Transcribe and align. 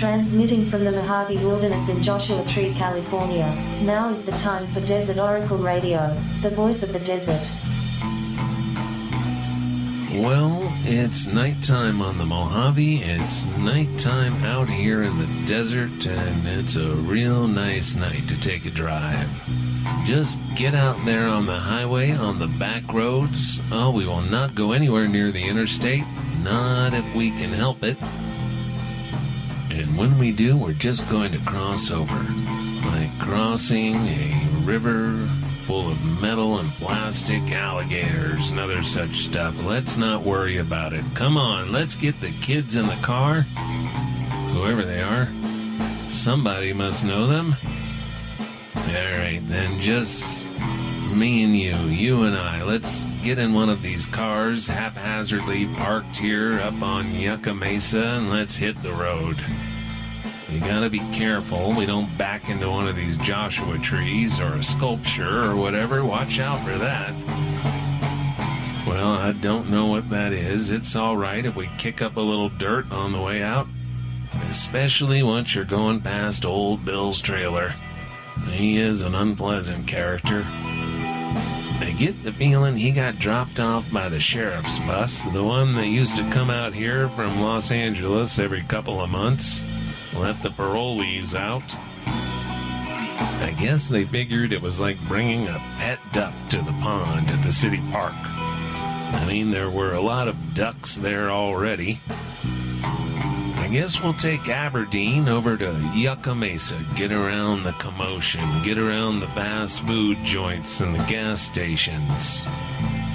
Transmitting 0.00 0.64
from 0.64 0.84
the 0.84 0.92
Mojave 0.92 1.36
Wilderness 1.44 1.90
in 1.90 2.02
Joshua 2.02 2.42
Tree, 2.46 2.72
California, 2.72 3.54
now 3.82 4.08
is 4.08 4.22
the 4.22 4.32
time 4.32 4.66
for 4.68 4.80
Desert 4.80 5.18
Oracle 5.18 5.58
Radio, 5.58 6.18
the 6.40 6.48
voice 6.48 6.82
of 6.82 6.94
the 6.94 7.00
desert. 7.00 7.52
Well, 10.14 10.72
it's 10.86 11.26
nighttime 11.26 12.00
on 12.00 12.16
the 12.16 12.24
Mojave. 12.24 13.02
It's 13.02 13.44
nighttime 13.58 14.42
out 14.42 14.70
here 14.70 15.02
in 15.02 15.18
the 15.18 15.46
desert, 15.46 16.06
and 16.06 16.48
it's 16.48 16.76
a 16.76 16.94
real 16.94 17.46
nice 17.46 17.94
night 17.94 18.26
to 18.28 18.40
take 18.40 18.64
a 18.64 18.70
drive. 18.70 19.28
Just 20.06 20.38
get 20.56 20.74
out 20.74 20.96
there 21.04 21.28
on 21.28 21.44
the 21.44 21.58
highway, 21.58 22.12
on 22.12 22.38
the 22.38 22.48
back 22.48 22.90
roads. 22.90 23.60
Oh, 23.70 23.90
we 23.90 24.06
will 24.06 24.22
not 24.22 24.54
go 24.54 24.72
anywhere 24.72 25.06
near 25.06 25.30
the 25.30 25.44
interstate, 25.44 26.06
not 26.42 26.94
if 26.94 27.14
we 27.14 27.32
can 27.32 27.50
help 27.50 27.84
it. 27.84 27.98
When 30.00 30.16
we 30.16 30.32
do, 30.32 30.56
we're 30.56 30.72
just 30.72 31.06
going 31.10 31.30
to 31.32 31.38
cross 31.40 31.90
over, 31.90 32.24
like 32.86 33.18
crossing 33.18 33.96
a 33.96 34.48
river 34.64 35.28
full 35.66 35.90
of 35.90 36.02
metal 36.22 36.58
and 36.58 36.70
plastic 36.70 37.42
alligators 37.52 38.48
and 38.48 38.58
other 38.58 38.82
such 38.82 39.24
stuff. 39.26 39.62
Let's 39.62 39.98
not 39.98 40.22
worry 40.22 40.56
about 40.56 40.94
it. 40.94 41.04
Come 41.14 41.36
on, 41.36 41.70
let's 41.70 41.96
get 41.96 42.18
the 42.22 42.32
kids 42.40 42.76
in 42.76 42.86
the 42.86 42.96
car. 43.02 43.42
Whoever 44.54 44.86
they 44.86 45.02
are. 45.02 45.28
Somebody 46.14 46.72
must 46.72 47.04
know 47.04 47.26
them. 47.26 47.54
Alright, 48.74 49.46
then 49.50 49.82
just 49.82 50.46
me 51.12 51.44
and 51.44 51.54
you, 51.54 51.76
you 51.94 52.22
and 52.22 52.38
I. 52.38 52.62
Let's 52.64 53.04
get 53.22 53.38
in 53.38 53.52
one 53.52 53.68
of 53.68 53.82
these 53.82 54.06
cars 54.06 54.66
haphazardly 54.66 55.66
parked 55.66 56.16
here 56.16 56.58
up 56.58 56.80
on 56.80 57.14
Yucca 57.14 57.52
Mesa 57.52 58.02
and 58.02 58.30
let's 58.30 58.56
hit 58.56 58.82
the 58.82 58.94
road. 58.94 59.36
You 60.50 60.58
gotta 60.60 60.90
be 60.90 60.98
careful 61.12 61.72
we 61.74 61.86
don't 61.86 62.18
back 62.18 62.48
into 62.48 62.68
one 62.68 62.88
of 62.88 62.96
these 62.96 63.16
Joshua 63.18 63.78
trees 63.78 64.40
or 64.40 64.54
a 64.54 64.62
sculpture 64.62 65.44
or 65.44 65.54
whatever. 65.54 66.04
Watch 66.04 66.40
out 66.40 66.60
for 66.60 66.76
that. 66.76 67.14
Well, 68.86 69.12
I 69.12 69.32
don't 69.32 69.70
know 69.70 69.86
what 69.86 70.10
that 70.10 70.32
is. 70.32 70.68
It's 70.68 70.96
alright 70.96 71.46
if 71.46 71.54
we 71.54 71.70
kick 71.78 72.02
up 72.02 72.16
a 72.16 72.20
little 72.20 72.48
dirt 72.48 72.90
on 72.90 73.12
the 73.12 73.20
way 73.20 73.42
out. 73.42 73.68
Especially 74.48 75.22
once 75.22 75.54
you're 75.54 75.64
going 75.64 76.00
past 76.00 76.44
Old 76.44 76.84
Bill's 76.84 77.20
trailer. 77.20 77.74
He 78.48 78.78
is 78.78 79.02
an 79.02 79.14
unpleasant 79.14 79.86
character. 79.86 80.44
I 80.46 81.94
get 81.96 82.24
the 82.24 82.32
feeling 82.32 82.76
he 82.76 82.90
got 82.90 83.18
dropped 83.18 83.60
off 83.60 83.90
by 83.92 84.08
the 84.08 84.20
sheriff's 84.20 84.78
bus, 84.80 85.24
the 85.32 85.44
one 85.44 85.74
that 85.76 85.86
used 85.86 86.16
to 86.16 86.30
come 86.30 86.50
out 86.50 86.74
here 86.74 87.08
from 87.08 87.40
Los 87.40 87.70
Angeles 87.70 88.38
every 88.38 88.62
couple 88.62 89.00
of 89.00 89.08
months, 89.08 89.62
let 90.14 90.42
the 90.42 90.50
parolees 90.50 91.34
out. 91.34 91.62
I 93.42 93.54
guess 93.58 93.88
they 93.88 94.04
figured 94.04 94.52
it 94.52 94.62
was 94.62 94.80
like 94.80 94.98
bringing 95.06 95.48
a 95.48 95.58
pet 95.78 95.98
duck 96.12 96.34
to 96.50 96.58
the 96.58 96.72
pond 96.82 97.30
at 97.30 97.44
the 97.44 97.52
city 97.52 97.82
park. 97.90 98.14
I 98.14 99.24
mean, 99.26 99.50
there 99.50 99.70
were 99.70 99.92
a 99.92 100.00
lot 100.00 100.28
of 100.28 100.54
ducks 100.54 100.96
there 100.96 101.30
already. 101.30 102.00
I 102.82 103.68
guess 103.72 104.00
we'll 104.00 104.14
take 104.14 104.48
Aberdeen 104.48 105.28
over 105.28 105.56
to 105.56 105.92
Yucca 105.94 106.34
Mesa, 106.34 106.84
get 106.96 107.12
around 107.12 107.62
the 107.62 107.72
commotion, 107.72 108.62
get 108.62 108.78
around 108.78 109.20
the 109.20 109.28
fast 109.28 109.80
food 109.82 110.18
joints 110.24 110.80
and 110.80 110.94
the 110.94 111.04
gas 111.04 111.40
stations, 111.40 112.46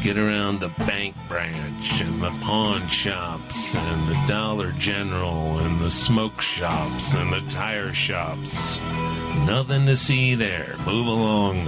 get 0.06 0.17
around 0.20 0.59
the 0.59 0.70
bank 0.86 1.16
branch 1.28 2.00
and 2.00 2.22
the 2.22 2.30
pawn 2.44 2.88
shops 2.88 3.73
and 3.73 4.08
the 4.08 4.28
Dollar 4.28 4.72
General 4.73 5.58
and 5.58 5.81
the 5.81 5.89
smoke 5.89 6.42
shops 6.42 7.16
and 7.16 7.34
the 7.34 7.42
tire 7.50 7.92
shops. 7.92 8.80
Nothing 9.48 9.88
to 9.88 9.95
see 9.95 10.36
there. 10.36 10.76
Move 10.86 11.08
along. 11.08 11.67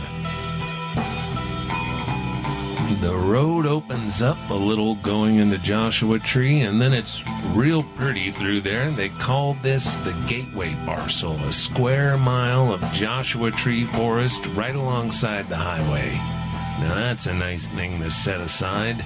The 3.02 3.16
road 3.16 3.66
opens 3.66 4.22
up 4.22 4.38
a 4.52 4.54
little 4.54 4.94
going 4.98 5.38
into 5.38 5.58
Joshua 5.58 6.20
Tree, 6.20 6.62
and 6.62 6.80
then 6.80 6.94
it's 6.94 7.24
real 7.56 7.82
pretty 7.96 8.30
through 8.30 8.62
there. 8.62 8.92
They 8.92 9.10
call 9.10 9.56
this 9.64 9.96
the 9.96 10.14
Gateway 10.28 10.78
Parcel, 10.86 11.34
a 11.38 11.52
square 11.52 12.20
mile 12.20 12.72
of 12.72 12.82
Joshua 12.94 13.50
Tree 13.50 13.86
forest 13.86 14.46
right 14.54 14.76
alongside 14.76 15.50
the 15.50 15.56
highway. 15.56 16.37
Now 16.80 16.94
that's 16.96 17.26
a 17.26 17.34
nice 17.34 17.68
thing 17.68 18.00
to 18.02 18.12
set 18.12 18.40
aside. 18.40 19.06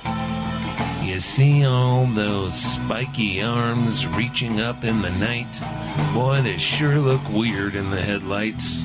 You 1.03 1.19
see 1.19 1.65
all 1.65 2.05
those 2.05 2.53
spiky 2.53 3.41
arms 3.41 4.05
reaching 4.05 4.61
up 4.61 4.83
in 4.83 5.01
the 5.01 5.09
night? 5.09 5.47
Boy, 6.13 6.41
they 6.41 6.57
sure 6.57 6.99
look 6.99 7.27
weird 7.29 7.75
in 7.75 7.89
the 7.89 8.01
headlights. 8.01 8.83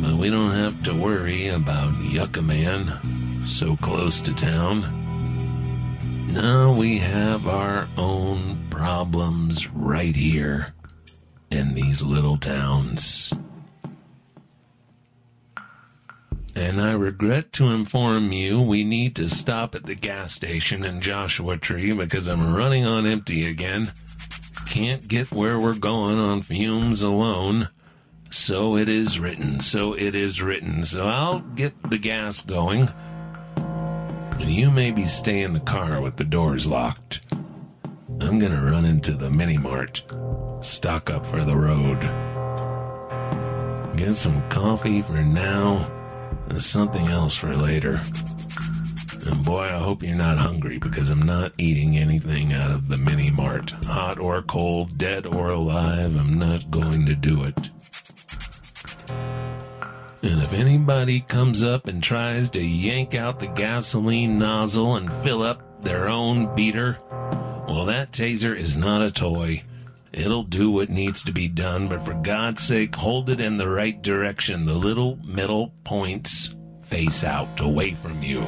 But 0.00 0.16
we 0.16 0.28
don't 0.28 0.52
have 0.52 0.82
to 0.84 0.94
worry 0.94 1.48
about 1.48 1.94
Yucca 2.02 2.42
Man 2.42 3.46
so 3.46 3.76
close 3.76 4.20
to 4.20 4.34
town. 4.34 4.96
Now 6.32 6.72
we 6.72 6.98
have 6.98 7.46
our 7.46 7.88
own 7.96 8.66
problems 8.70 9.68
right 9.68 10.14
here 10.14 10.74
in 11.50 11.74
these 11.74 12.02
little 12.02 12.38
towns. 12.38 13.32
And 16.54 16.80
I 16.80 16.92
regret 16.92 17.52
to 17.54 17.68
inform 17.68 18.32
you 18.32 18.60
we 18.60 18.84
need 18.84 19.16
to 19.16 19.28
stop 19.28 19.74
at 19.74 19.86
the 19.86 19.94
gas 19.94 20.34
station 20.34 20.84
in 20.84 21.00
Joshua 21.00 21.56
Tree 21.56 21.92
because 21.92 22.28
I'm 22.28 22.54
running 22.54 22.86
on 22.86 23.06
empty 23.06 23.46
again. 23.46 23.92
Can't 24.68 25.06
get 25.08 25.32
where 25.32 25.58
we're 25.58 25.74
going 25.74 26.18
on 26.18 26.42
fumes 26.42 27.02
alone. 27.02 27.68
So 28.30 28.76
it 28.76 28.88
is 28.88 29.18
written, 29.18 29.60
so 29.60 29.94
it 29.94 30.14
is 30.14 30.40
written. 30.40 30.84
So 30.84 31.06
I'll 31.06 31.40
get 31.40 31.74
the 31.88 31.98
gas 31.98 32.42
going 32.42 32.90
and 34.40 34.50
you 34.50 34.70
maybe 34.70 35.06
stay 35.06 35.42
in 35.42 35.52
the 35.52 35.60
car 35.60 36.00
with 36.00 36.16
the 36.16 36.24
doors 36.24 36.66
locked. 36.66 37.26
I'm 38.20 38.38
gonna 38.38 38.64
run 38.64 38.86
into 38.86 39.12
the 39.12 39.30
mini 39.30 39.58
mart, 39.58 40.02
stock 40.62 41.10
up 41.10 41.26
for 41.26 41.44
the 41.44 41.56
road, 41.56 42.00
get 43.96 44.14
some 44.14 44.46
coffee 44.48 45.02
for 45.02 45.22
now, 45.22 45.99
and 46.50 46.62
something 46.62 47.06
else 47.06 47.34
for 47.34 47.56
later. 47.56 48.02
And 49.26 49.44
boy, 49.44 49.62
I 49.62 49.78
hope 49.78 50.02
you're 50.02 50.14
not 50.14 50.38
hungry 50.38 50.78
because 50.78 51.10
I'm 51.10 51.22
not 51.22 51.52
eating 51.58 51.96
anything 51.96 52.52
out 52.52 52.70
of 52.70 52.88
the 52.88 52.96
mini 52.96 53.30
mart. 53.30 53.70
Hot 53.84 54.18
or 54.18 54.42
cold, 54.42 54.98
dead 54.98 55.26
or 55.26 55.50
alive, 55.50 56.16
I'm 56.16 56.38
not 56.38 56.70
going 56.70 57.06
to 57.06 57.14
do 57.14 57.44
it. 57.44 57.70
And 60.22 60.42
if 60.42 60.52
anybody 60.52 61.20
comes 61.20 61.62
up 61.62 61.86
and 61.86 62.02
tries 62.02 62.50
to 62.50 62.62
yank 62.62 63.14
out 63.14 63.38
the 63.38 63.46
gasoline 63.46 64.38
nozzle 64.38 64.96
and 64.96 65.12
fill 65.22 65.42
up 65.42 65.82
their 65.82 66.08
own 66.08 66.54
beater, 66.54 66.98
well, 67.10 67.86
that 67.86 68.12
taser 68.12 68.56
is 68.56 68.76
not 68.76 69.00
a 69.00 69.10
toy. 69.10 69.62
It'll 70.12 70.42
do 70.42 70.70
what 70.70 70.90
needs 70.90 71.22
to 71.24 71.32
be 71.32 71.46
done, 71.46 71.88
but 71.88 72.02
for 72.02 72.14
God's 72.14 72.62
sake, 72.62 72.96
hold 72.96 73.30
it 73.30 73.40
in 73.40 73.58
the 73.58 73.68
right 73.68 74.00
direction. 74.02 74.66
The 74.66 74.74
little 74.74 75.18
metal 75.24 75.72
points 75.84 76.54
face 76.82 77.22
out, 77.22 77.60
away 77.60 77.94
from 77.94 78.20
you. 78.22 78.40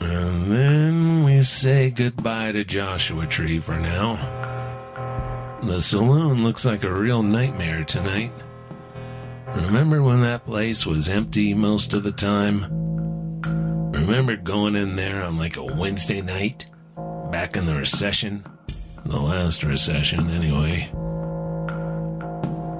And 0.00 0.50
then 0.50 1.24
we 1.24 1.42
say 1.42 1.90
goodbye 1.90 2.52
to 2.52 2.64
Joshua 2.64 3.26
Tree 3.26 3.60
for 3.60 3.76
now. 3.76 4.14
The 5.62 5.82
saloon 5.82 6.44
looks 6.44 6.64
like 6.64 6.84
a 6.84 6.92
real 6.92 7.22
nightmare 7.22 7.84
tonight. 7.84 8.32
Remember 9.48 10.02
when 10.02 10.22
that 10.22 10.46
place 10.46 10.86
was 10.86 11.08
empty 11.08 11.52
most 11.52 11.92
of 11.92 12.04
the 12.04 12.12
time? 12.12 13.42
Remember 13.92 14.36
going 14.36 14.76
in 14.76 14.96
there 14.96 15.22
on 15.22 15.36
like 15.36 15.56
a 15.56 15.64
Wednesday 15.64 16.22
night? 16.22 16.66
Back 17.36 17.58
in 17.58 17.66
the 17.66 17.74
recession? 17.74 18.46
The 19.04 19.20
last 19.20 19.62
recession, 19.62 20.30
anyway. 20.30 20.88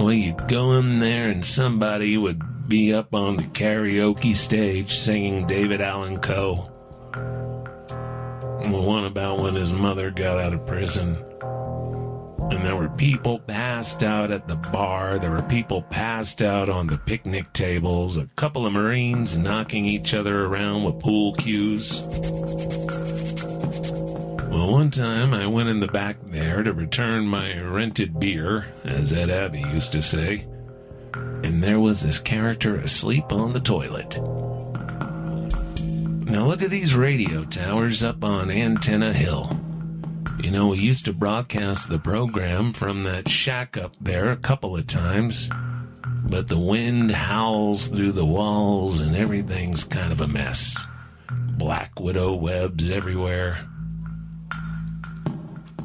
Well, 0.01 0.15
you'd 0.15 0.49
go 0.49 0.79
in 0.79 0.99
there 0.99 1.29
and 1.29 1.45
somebody 1.45 2.17
would 2.17 2.67
be 2.67 2.95
up 2.95 3.15
on 3.15 3.37
the 3.37 3.43
karaoke 3.43 4.35
stage 4.35 4.97
singing 4.97 5.47
David 5.47 5.83
Allan 5.83 6.21
Coe. 6.21 6.65
The 7.13 8.81
one 8.81 9.05
about 9.05 9.41
when 9.41 9.55
his 9.55 9.75
mother 9.75 10.11
got 10.11 10.39
out 10.39 10.55
of 10.55 10.67
prison. 10.67 11.19
And 12.51 12.65
there 12.65 12.77
were 12.77 12.89
people 12.89 13.41
passed 13.41 14.03
out 14.03 14.31
at 14.31 14.49
the 14.49 14.57
bar. 14.57 15.19
There 15.19 15.33
were 15.33 15.43
people 15.43 15.83
passed 15.83 16.41
out 16.41 16.71
on 16.71 16.87
the 16.87 16.97
picnic 16.97 17.53
tables. 17.53 18.17
A 18.17 18.27
couple 18.37 18.65
of 18.65 18.73
Marines 18.73 19.37
knocking 19.37 19.85
each 19.85 20.15
other 20.15 20.47
around 20.47 20.85
with 20.85 20.99
pool 20.99 21.35
cues. 21.35 22.01
Well, 24.57 24.73
one 24.73 24.91
time 24.91 25.35
I 25.35 25.47
went 25.47 25.69
in 25.69 25.81
the 25.81 25.87
back 25.87 26.17
there 26.25 26.63
to 26.63 26.73
return 26.73 27.27
my 27.27 27.61
rented 27.61 28.19
beer, 28.19 28.65
as 28.85 29.13
Ed 29.13 29.29
Abbey 29.29 29.61
used 29.61 29.93
to 29.93 30.01
say, 30.03 30.47
and 31.13 31.63
there 31.63 31.79
was 31.79 32.01
this 32.01 32.19
character 32.19 32.77
asleep 32.77 33.31
on 33.33 33.53
the 33.53 33.61
toilet. 33.61 34.17
Now 36.25 36.47
look 36.47 36.63
at 36.63 36.71
these 36.71 36.95
radio 36.95 37.45
towers 37.45 38.03
up 38.03 38.25
on 38.25 38.51
Antenna 38.51 39.13
Hill. 39.13 39.61
You 40.43 40.51
know, 40.53 40.69
we 40.69 40.79
used 40.79 41.05
to 41.05 41.13
broadcast 41.13 41.91
the 41.91 41.99
program 41.99 42.73
from 42.73 43.05
that 43.05 43.29
shack 43.29 43.77
up 43.77 43.93
there 44.01 44.31
a 44.31 44.39
couple 44.39 44.75
of 44.75 44.87
times, 44.87 45.51
but 46.25 46.49
the 46.49 46.59
wind 46.59 47.11
howls 47.11 47.89
through 47.89 48.13
the 48.13 48.25
walls 48.25 49.01
and 49.01 49.15
everything's 49.15 49.85
kind 49.85 50.13
of 50.13 50.23
a 50.23 50.27
mess. 50.27 50.79
Black 51.31 52.01
widow 52.01 52.33
webs 52.33 52.89
everywhere. 52.89 53.59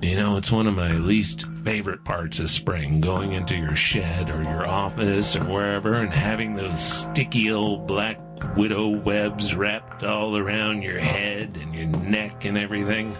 You 0.01 0.15
know, 0.15 0.37
it's 0.37 0.51
one 0.51 0.65
of 0.65 0.73
my 0.73 0.93
least 0.93 1.45
favorite 1.63 2.03
parts 2.03 2.39
of 2.39 2.49
spring 2.49 3.01
going 3.01 3.33
into 3.33 3.55
your 3.55 3.75
shed 3.75 4.31
or 4.31 4.41
your 4.41 4.67
office 4.67 5.35
or 5.35 5.43
wherever 5.45 5.93
and 5.93 6.11
having 6.11 6.55
those 6.55 6.83
sticky 6.83 7.51
old 7.51 7.85
black 7.85 8.19
widow 8.57 8.87
webs 8.87 9.53
wrapped 9.53 10.03
all 10.03 10.35
around 10.35 10.81
your 10.81 10.97
head 10.97 11.55
and 11.61 11.75
your 11.75 11.85
neck 11.85 12.45
and 12.45 12.57
everything. 12.57 13.15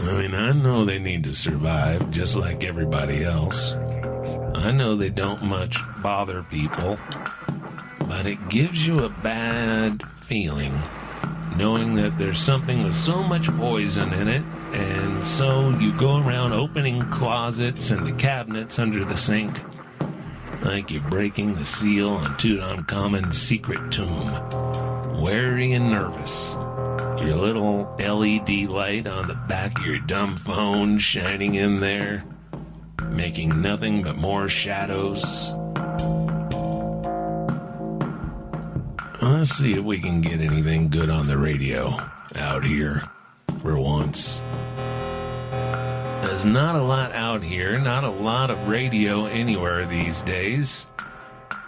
I 0.00 0.12
mean, 0.22 0.34
I 0.34 0.52
know 0.52 0.86
they 0.86 0.98
need 0.98 1.24
to 1.24 1.34
survive 1.34 2.10
just 2.10 2.34
like 2.34 2.64
everybody 2.64 3.24
else. 3.24 3.74
I 4.54 4.70
know 4.70 4.96
they 4.96 5.10
don't 5.10 5.42
much 5.42 5.76
bother 6.02 6.42
people, 6.44 6.98
but 8.06 8.24
it 8.24 8.48
gives 8.48 8.86
you 8.86 9.04
a 9.04 9.10
bad 9.10 10.02
feeling 10.22 10.72
knowing 11.56 11.94
that 11.96 12.18
there's 12.18 12.40
something 12.40 12.84
with 12.84 12.94
so 12.94 13.22
much 13.22 13.48
poison 13.56 14.12
in 14.12 14.28
it, 14.28 14.42
and 14.72 15.26
so 15.26 15.70
you 15.70 15.92
go 15.98 16.18
around 16.18 16.52
opening 16.52 17.02
closets 17.10 17.90
and 17.90 18.06
the 18.06 18.12
cabinets 18.12 18.78
under 18.78 19.04
the 19.04 19.16
sink 19.16 19.60
like 20.62 20.90
you're 20.90 21.02
breaking 21.02 21.54
the 21.54 21.64
seal 21.64 22.10
on 22.10 22.34
Tutankhamun's 22.34 23.38
secret 23.38 23.92
tomb. 23.92 24.28
Wary 25.20 25.72
and 25.72 25.90
nervous. 25.90 26.52
Your 27.22 27.36
little 27.36 27.94
LED 27.98 28.68
light 28.68 29.06
on 29.06 29.26
the 29.26 29.34
back 29.34 29.78
of 29.78 29.84
your 29.84 29.98
dumb 30.00 30.36
phone 30.36 30.98
shining 30.98 31.54
in 31.54 31.80
there, 31.80 32.24
making 33.10 33.60
nothing 33.60 34.02
but 34.02 34.16
more 34.16 34.48
shadows. 34.48 35.50
Let's 39.20 39.50
see 39.50 39.72
if 39.72 39.84
we 39.84 39.98
can 40.00 40.20
get 40.20 40.40
anything 40.40 40.90
good 40.90 41.10
on 41.10 41.26
the 41.26 41.36
radio 41.36 41.96
out 42.36 42.64
here 42.64 43.02
for 43.60 43.76
once. 43.76 44.40
There's 45.50 46.44
not 46.44 46.76
a 46.76 46.82
lot 46.82 47.12
out 47.12 47.42
here, 47.42 47.80
not 47.80 48.04
a 48.04 48.10
lot 48.10 48.50
of 48.50 48.68
radio 48.68 49.24
anywhere 49.24 49.86
these 49.86 50.22
days. 50.22 50.86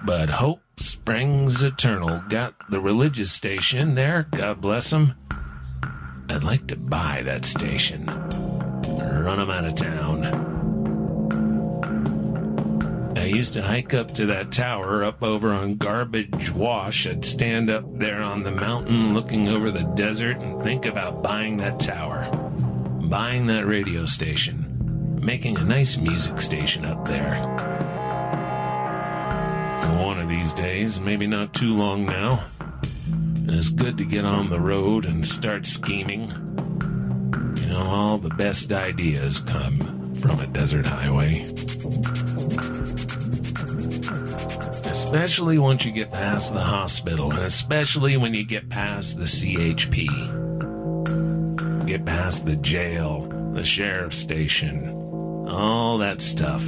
But 0.05 0.31
Hope 0.31 0.63
Springs 0.77 1.63
Eternal 1.63 2.23
got 2.29 2.55
the 2.71 2.81
religious 2.81 3.33
station 3.33 3.97
there, 3.97 4.29
God 4.31 4.61
bless 4.61 4.91
them. 4.91 5.15
I'd 6.29 6.45
like 6.45 6.69
to 6.69 6.77
buy 6.77 7.23
that 7.25 7.45
station, 7.45 8.07
run 8.07 9.39
them 9.39 9.51
out 9.51 9.65
of 9.65 9.75
town. 9.75 10.50
I 13.21 13.25
used 13.25 13.53
to 13.53 13.61
hike 13.61 13.93
up 13.93 14.15
to 14.15 14.25
that 14.27 14.51
tower 14.51 15.05
up 15.05 15.23
over 15.23 15.53
on 15.53 15.77
Garbage 15.77 16.51
Wash. 16.53 17.07
I'd 17.07 17.23
stand 17.23 17.69
up 17.69 17.85
there 17.99 18.23
on 18.23 18.43
the 18.43 18.51
mountain 18.51 19.13
looking 19.13 19.47
over 19.47 19.71
the 19.71 19.83
desert 19.95 20.39
and 20.39 20.61
think 20.63 20.87
about 20.87 21.23
buying 21.23 21.59
that 21.59 21.79
tower, 21.79 22.31
buying 23.11 23.47
that 23.49 23.67
radio 23.67 24.07
station, 24.07 25.19
making 25.21 25.59
a 25.59 25.65
nice 25.65 25.99
music 25.99 26.41
station 26.41 26.87
up 26.87 27.07
there. 27.07 27.43
One 30.03 30.19
of 30.19 30.31
these 30.31 30.55
days, 30.55 30.99
maybe 30.99 31.27
not 31.27 31.53
too 31.53 31.77
long 31.77 32.07
now, 32.07 32.43
it's 33.49 33.69
good 33.69 33.99
to 33.99 34.05
get 34.07 34.25
on 34.25 34.49
the 34.49 34.61
road 34.61 35.05
and 35.05 35.27
start 35.27 35.67
scheming. 35.67 36.29
You 37.61 37.67
know, 37.67 37.83
all 37.83 38.17
the 38.17 38.31
best 38.31 38.73
ideas 38.73 39.41
come 39.41 40.00
from 40.21 40.41
a 40.41 40.47
desert 40.47 40.87
highway. 40.87 41.43
Especially 44.85 45.59
once 45.59 45.85
you 45.85 45.91
get 45.91 46.13
past 46.13 46.53
the 46.53 46.61
hospital, 46.61 47.33
and 47.33 47.43
especially 47.43 48.17
when 48.17 48.35
you 48.35 48.45
get 48.45 48.69
past 48.69 49.19
the 49.19 49.25
CHP. 49.25 50.07
Get 51.87 52.05
past 52.05 52.47
the 52.47 52.57
jail, 52.57 53.23
the 53.55 53.65
sheriff's 53.65 54.19
station, 54.19 54.89
all 55.49 55.99
that 55.99 56.23
stuff. 56.23 56.63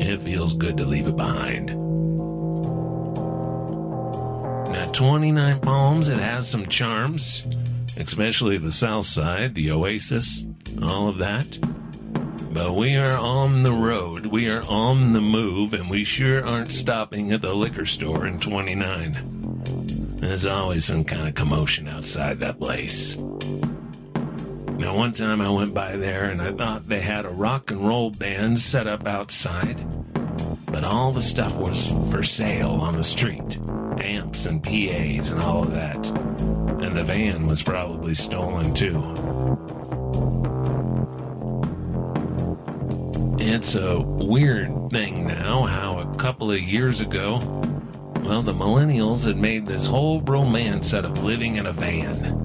It 0.00 0.20
feels 0.20 0.54
good 0.54 0.76
to 0.76 0.84
leave 0.84 1.06
it 1.06 1.16
behind. 1.16 1.68
Now, 4.72 4.86
29 4.92 5.60
Palms, 5.60 6.08
it 6.08 6.18
has 6.18 6.48
some 6.48 6.66
charms, 6.66 7.42
especially 7.96 8.58
the 8.58 8.72
south 8.72 9.06
side, 9.06 9.54
the 9.54 9.70
Oasis, 9.70 10.44
all 10.82 11.08
of 11.08 11.18
that. 11.18 11.46
But 12.52 12.74
we 12.74 12.96
are 12.96 13.16
on 13.16 13.62
the 13.62 13.72
road, 13.72 14.26
we 14.26 14.48
are 14.48 14.62
on 14.68 15.14
the 15.14 15.20
move, 15.20 15.72
and 15.72 15.88
we 15.88 16.04
sure 16.04 16.44
aren't 16.44 16.72
stopping 16.72 17.32
at 17.32 17.40
the 17.40 17.54
liquor 17.54 17.86
store 17.86 18.26
in 18.26 18.38
29. 18.38 20.18
There's 20.20 20.44
always 20.44 20.84
some 20.84 21.04
kind 21.04 21.26
of 21.26 21.34
commotion 21.34 21.88
outside 21.88 22.40
that 22.40 22.58
place. 22.58 23.16
Now, 23.16 24.96
one 24.96 25.12
time 25.12 25.40
I 25.40 25.48
went 25.48 25.72
by 25.72 25.96
there 25.96 26.24
and 26.24 26.42
I 26.42 26.52
thought 26.52 26.88
they 26.88 27.00
had 27.00 27.24
a 27.24 27.30
rock 27.30 27.70
and 27.70 27.86
roll 27.86 28.10
band 28.10 28.60
set 28.60 28.86
up 28.86 29.06
outside, 29.06 29.86
but 30.66 30.84
all 30.84 31.12
the 31.12 31.22
stuff 31.22 31.56
was 31.56 31.90
for 32.10 32.22
sale 32.22 32.72
on 32.72 32.96
the 32.96 33.04
street 33.04 33.58
amps 34.02 34.46
and 34.46 34.62
PAs 34.62 35.30
and 35.30 35.40
all 35.40 35.62
of 35.62 35.72
that. 35.72 36.06
And 36.06 36.92
the 36.92 37.04
van 37.04 37.46
was 37.46 37.62
probably 37.62 38.14
stolen 38.14 38.74
too. 38.74 39.31
It's 43.52 43.74
a 43.74 44.00
weird 44.00 44.88
thing 44.90 45.26
now 45.26 45.64
how 45.64 45.98
a 45.98 46.14
couple 46.16 46.50
of 46.50 46.58
years 46.58 47.02
ago, 47.02 47.36
well, 48.22 48.40
the 48.40 48.54
millennials 48.54 49.26
had 49.26 49.36
made 49.36 49.66
this 49.66 49.84
whole 49.84 50.22
romance 50.22 50.94
out 50.94 51.04
of 51.04 51.22
living 51.22 51.56
in 51.56 51.66
a 51.66 51.72
van. 51.74 52.38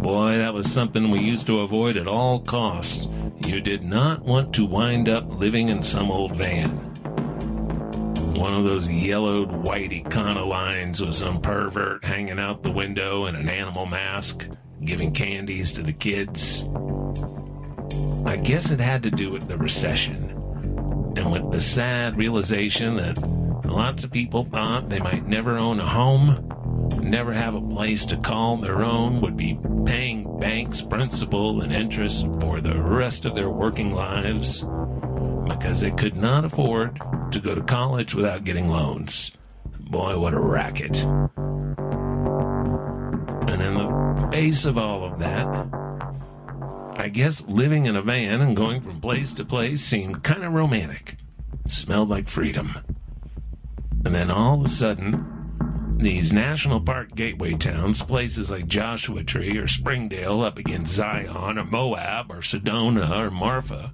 Boy, 0.00 0.38
that 0.38 0.54
was 0.54 0.70
something 0.70 1.10
we 1.10 1.18
used 1.18 1.48
to 1.48 1.62
avoid 1.62 1.96
at 1.96 2.06
all 2.06 2.38
costs. 2.38 3.08
You 3.44 3.60
did 3.60 3.82
not 3.82 4.24
want 4.24 4.54
to 4.54 4.64
wind 4.64 5.08
up 5.08 5.28
living 5.28 5.70
in 5.70 5.82
some 5.82 6.12
old 6.12 6.36
van. 6.36 6.68
One 8.36 8.54
of 8.54 8.62
those 8.62 8.88
yellowed 8.88 9.50
white 9.50 9.90
Econolines 9.90 11.04
with 11.04 11.16
some 11.16 11.40
pervert 11.40 12.04
hanging 12.04 12.38
out 12.38 12.62
the 12.62 12.70
window 12.70 13.26
in 13.26 13.34
an 13.34 13.48
animal 13.48 13.86
mask, 13.86 14.46
giving 14.84 15.12
candies 15.12 15.72
to 15.72 15.82
the 15.82 15.92
kids. 15.92 16.68
I 18.24 18.36
guess 18.36 18.70
it 18.70 18.78
had 18.78 19.02
to 19.02 19.10
do 19.10 19.32
with 19.32 19.48
the 19.48 19.58
recession. 19.58 20.33
And 21.16 21.30
with 21.30 21.52
the 21.52 21.60
sad 21.60 22.16
realization 22.16 22.96
that 22.96 23.18
lots 23.64 24.04
of 24.04 24.10
people 24.10 24.44
thought 24.44 24.88
they 24.88 25.00
might 25.00 25.26
never 25.26 25.56
own 25.56 25.80
a 25.80 25.86
home, 25.86 26.48
never 27.00 27.32
have 27.32 27.54
a 27.54 27.60
place 27.60 28.04
to 28.06 28.16
call 28.16 28.56
their 28.56 28.82
own, 28.82 29.20
would 29.20 29.36
be 29.36 29.58
paying 29.84 30.38
banks 30.38 30.80
principal 30.80 31.60
and 31.62 31.72
interest 31.72 32.26
for 32.40 32.60
the 32.60 32.80
rest 32.80 33.24
of 33.24 33.34
their 33.34 33.50
working 33.50 33.92
lives 33.94 34.64
because 35.46 35.80
they 35.80 35.90
could 35.90 36.16
not 36.16 36.44
afford 36.44 37.00
to 37.30 37.38
go 37.38 37.54
to 37.54 37.62
college 37.62 38.14
without 38.14 38.44
getting 38.44 38.68
loans. 38.68 39.30
Boy, 39.80 40.18
what 40.18 40.34
a 40.34 40.40
racket. 40.40 40.96
And 43.46 43.62
in 43.62 43.74
the 43.74 44.28
face 44.32 44.64
of 44.64 44.78
all 44.78 45.04
of 45.04 45.18
that, 45.20 45.46
I 46.96 47.08
guess 47.08 47.46
living 47.46 47.86
in 47.86 47.96
a 47.96 48.02
van 48.02 48.40
and 48.40 48.56
going 48.56 48.80
from 48.80 49.00
place 49.00 49.34
to 49.34 49.44
place 49.44 49.82
seemed 49.82 50.22
kind 50.22 50.44
of 50.44 50.52
romantic. 50.52 51.16
Smelled 51.68 52.08
like 52.08 52.28
freedom. 52.28 52.78
And 54.04 54.14
then 54.14 54.30
all 54.30 54.60
of 54.60 54.66
a 54.66 54.68
sudden, 54.68 55.96
these 55.98 56.32
national 56.32 56.80
park 56.80 57.14
gateway 57.14 57.54
towns, 57.54 58.02
places 58.02 58.50
like 58.50 58.68
Joshua 58.68 59.24
Tree 59.24 59.56
or 59.56 59.66
Springdale 59.66 60.42
up 60.42 60.58
against 60.58 60.94
Zion 60.94 61.58
or 61.58 61.64
Moab 61.64 62.30
or 62.30 62.38
Sedona 62.38 63.10
or 63.18 63.30
Marfa, 63.30 63.92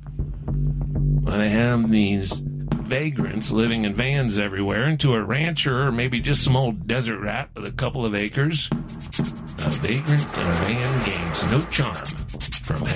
well, 1.22 1.38
they 1.38 1.50
have 1.50 1.90
these 1.90 2.32
vagrants 2.32 3.50
living 3.50 3.84
in 3.84 3.94
vans 3.94 4.36
everywhere, 4.36 4.88
into 4.88 5.14
a 5.14 5.22
rancher 5.22 5.84
or 5.84 5.92
maybe 5.92 6.20
just 6.20 6.42
some 6.42 6.56
old 6.56 6.86
desert 6.86 7.20
rat 7.20 7.50
with 7.54 7.64
a 7.64 7.72
couple 7.72 8.04
of 8.04 8.14
acres, 8.14 8.68
a 8.72 9.70
vagrant 9.78 10.22
in 10.36 10.46
a 10.46 10.52
van 10.64 11.04
gains 11.04 11.52
no 11.52 11.60
charm 11.70 12.49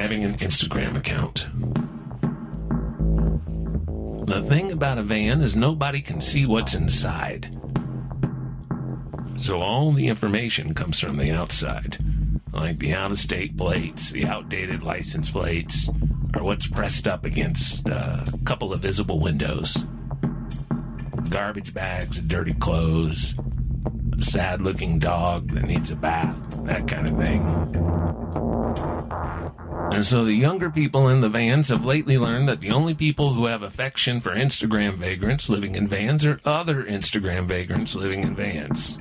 having 0.04 0.22
an 0.22 0.34
Instagram 0.34 0.98
account. 0.98 1.46
The 4.26 4.42
thing 4.42 4.70
about 4.70 4.98
a 4.98 5.02
van 5.02 5.40
is 5.40 5.56
nobody 5.56 6.02
can 6.02 6.20
see 6.20 6.44
what's 6.44 6.74
inside. 6.74 7.58
So 9.38 9.60
all 9.60 9.92
the 9.92 10.08
information 10.08 10.74
comes 10.74 11.00
from 11.00 11.16
the 11.16 11.30
outside, 11.30 11.96
like 12.52 12.80
the 12.80 12.92
out 12.92 13.12
of 13.12 13.18
state 13.18 13.56
plates, 13.56 14.12
the 14.12 14.26
outdated 14.26 14.82
license 14.82 15.30
plates, 15.30 15.88
or 16.34 16.42
what's 16.42 16.66
pressed 16.66 17.08
up 17.08 17.24
against 17.24 17.88
a 17.88 18.26
couple 18.44 18.74
of 18.74 18.82
visible 18.82 19.20
windows. 19.20 19.86
Garbage 21.30 21.72
bags, 21.72 22.20
dirty 22.20 22.52
clothes, 22.52 23.32
a 24.18 24.22
sad 24.22 24.60
looking 24.60 24.98
dog 24.98 25.54
that 25.54 25.66
needs 25.66 25.90
a 25.90 25.96
bath, 25.96 26.36
that 26.66 26.86
kind 26.86 27.08
of 27.08 27.26
thing. 27.26 27.40
And 29.94 30.04
so 30.04 30.24
the 30.24 30.34
younger 30.34 30.70
people 30.70 31.08
in 31.08 31.20
the 31.20 31.28
vans 31.28 31.68
have 31.68 31.84
lately 31.84 32.18
learned 32.18 32.48
that 32.48 32.58
the 32.58 32.72
only 32.72 32.94
people 32.94 33.32
who 33.32 33.46
have 33.46 33.62
affection 33.62 34.20
for 34.20 34.34
Instagram 34.34 34.96
vagrants 34.96 35.48
living 35.48 35.76
in 35.76 35.86
vans 35.86 36.24
are 36.24 36.40
other 36.44 36.82
Instagram 36.82 37.46
vagrants 37.46 37.94
living 37.94 38.24
in 38.24 38.34
vans. 38.34 38.98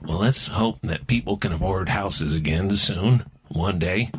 Well, 0.00 0.20
let's 0.20 0.46
hope 0.46 0.78
that 0.84 1.06
people 1.06 1.36
can 1.36 1.52
afford 1.52 1.90
houses 1.90 2.32
again 2.32 2.74
soon, 2.78 3.26
one 3.48 3.78
day. 3.78 4.10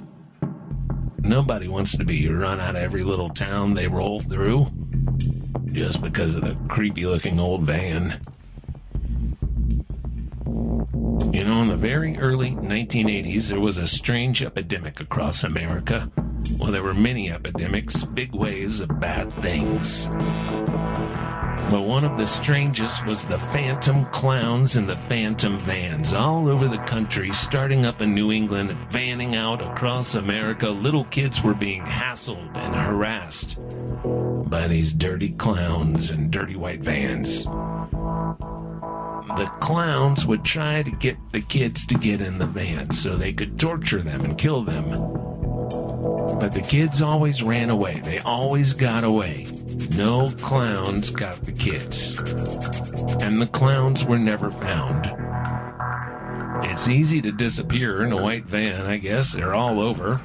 Nobody 1.17 1.67
wants 1.67 1.98
to 1.98 2.05
be 2.05 2.29
run 2.29 2.60
out 2.60 2.75
of 2.75 2.84
every 2.84 3.03
little 3.03 3.32
town 3.32 3.74
they 3.74 3.88
roll 3.88 4.20
through 4.20 4.67
just 5.72 6.00
because 6.00 6.36
of 6.36 6.43
the 6.43 6.55
creepy 6.67 7.08
looking 7.08 7.39
old 7.39 7.63
van. 7.63 8.22
You 11.33 11.43
know, 11.43 11.61
in 11.61 11.67
the 11.67 11.77
very 11.77 12.17
early 12.17 12.51
1980s, 12.51 13.47
there 13.47 13.59
was 13.59 13.77
a 13.77 13.87
strange 13.87 14.43
epidemic 14.43 14.99
across 14.99 15.43
America. 15.43 16.11
Well, 16.57 16.71
there 16.71 16.83
were 16.83 16.93
many 16.93 17.31
epidemics, 17.31 18.03
big 18.03 18.33
waves 18.35 18.81
of 18.81 18.99
bad 18.99 19.33
things. 19.41 20.07
But 21.69 21.87
one 21.87 22.03
of 22.03 22.17
the 22.17 22.25
strangest 22.25 23.05
was 23.05 23.25
the 23.25 23.39
phantom 23.39 24.05
clowns 24.07 24.75
and 24.75 24.87
the 24.87 24.97
phantom 24.97 25.57
vans 25.57 26.13
all 26.13 26.47
over 26.47 26.67
the 26.67 26.77
country, 26.79 27.31
starting 27.33 27.85
up 27.85 28.01
in 28.01 28.13
New 28.13 28.31
England, 28.31 28.71
vanning 28.91 29.35
out 29.35 29.61
across 29.61 30.15
America. 30.15 30.69
Little 30.69 31.05
kids 31.05 31.41
were 31.41 31.55
being 31.55 31.83
hassled 31.83 32.55
and 32.55 32.75
harassed 32.75 33.57
by 34.49 34.67
these 34.67 34.93
dirty 34.93 35.31
clowns 35.31 36.11
and 36.11 36.29
dirty 36.29 36.55
white 36.55 36.81
vans 36.81 37.47
the 39.27 39.51
clowns 39.60 40.25
would 40.25 40.44
try 40.44 40.84
to 40.84 40.92
get 40.92 41.18
the 41.32 41.42
kids 41.42 41.86
to 41.88 41.96
get 41.96 42.22
in 42.22 42.38
the 42.38 42.46
van 42.46 42.92
so 42.92 43.15
they 43.15 43.34
could 43.34 43.60
torture 43.60 44.01
them 44.01 44.22
and 44.25 44.38
kill 44.38 44.63
them. 44.63 44.89
But 46.39 46.50
the 46.50 46.62
kids 46.62 47.01
always 47.01 47.42
ran 47.42 47.70
away. 47.70 48.01
They 48.03 48.20
always 48.20 48.74
got 48.74 49.03
away. 49.03 49.48
No 49.96 50.32
clowns 50.42 51.10
got 51.10 51.38
the 51.46 51.51
kids. 51.51 52.18
And 53.22 53.42
the 53.42 53.50
clowns 53.51 54.06
were 54.06 54.20
never 54.20 54.51
found. 54.51 55.12
It's 56.65 56.88
easy 56.88 57.22
to 57.22 57.32
disappear 57.32 58.03
in 58.03 58.12
a 58.12 58.22
white 58.22 58.46
van, 58.46 58.86
I 58.86 58.98
guess. 58.98 59.34
They're 59.34 59.53
all 59.53 59.80
over. 59.80 60.22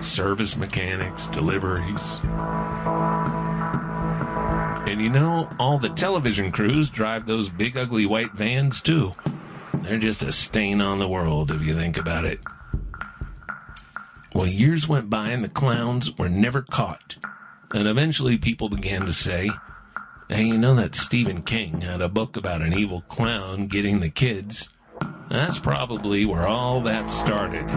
Service 0.00 0.56
mechanics, 0.56 1.26
deliveries. 1.28 2.20
And 4.86 5.00
you 5.00 5.08
know, 5.08 5.48
all 5.58 5.78
the 5.78 5.88
television 5.88 6.52
crews 6.52 6.90
drive 6.90 7.26
those 7.26 7.48
big 7.48 7.76
ugly 7.76 8.06
white 8.06 8.32
vans 8.32 8.80
too. 8.80 9.12
They're 9.72 9.98
just 9.98 10.22
a 10.22 10.30
stain 10.30 10.80
on 10.80 10.98
the 10.98 11.08
world 11.08 11.50
if 11.50 11.62
you 11.62 11.74
think 11.74 11.96
about 11.96 12.24
it. 12.24 12.40
Well, 14.34 14.46
years 14.46 14.88
went 14.88 15.08
by 15.08 15.28
and 15.30 15.42
the 15.42 15.48
clowns 15.48 16.16
were 16.18 16.28
never 16.28 16.62
caught. 16.62 17.16
And 17.72 17.88
eventually 17.88 18.36
people 18.36 18.68
began 18.68 19.06
to 19.06 19.12
say, 19.12 19.50
hey, 20.28 20.44
you 20.44 20.58
know 20.58 20.74
that 20.74 20.94
Stephen 20.94 21.42
King 21.42 21.80
had 21.80 22.00
a 22.00 22.08
book 22.08 22.36
about 22.36 22.62
an 22.62 22.72
evil 22.72 23.02
clown 23.02 23.66
getting 23.66 24.00
the 24.00 24.10
kids? 24.10 24.68
That's 25.28 25.58
probably 25.58 26.24
where 26.24 26.46
all 26.46 26.80
that 26.82 27.10
started. 27.10 27.68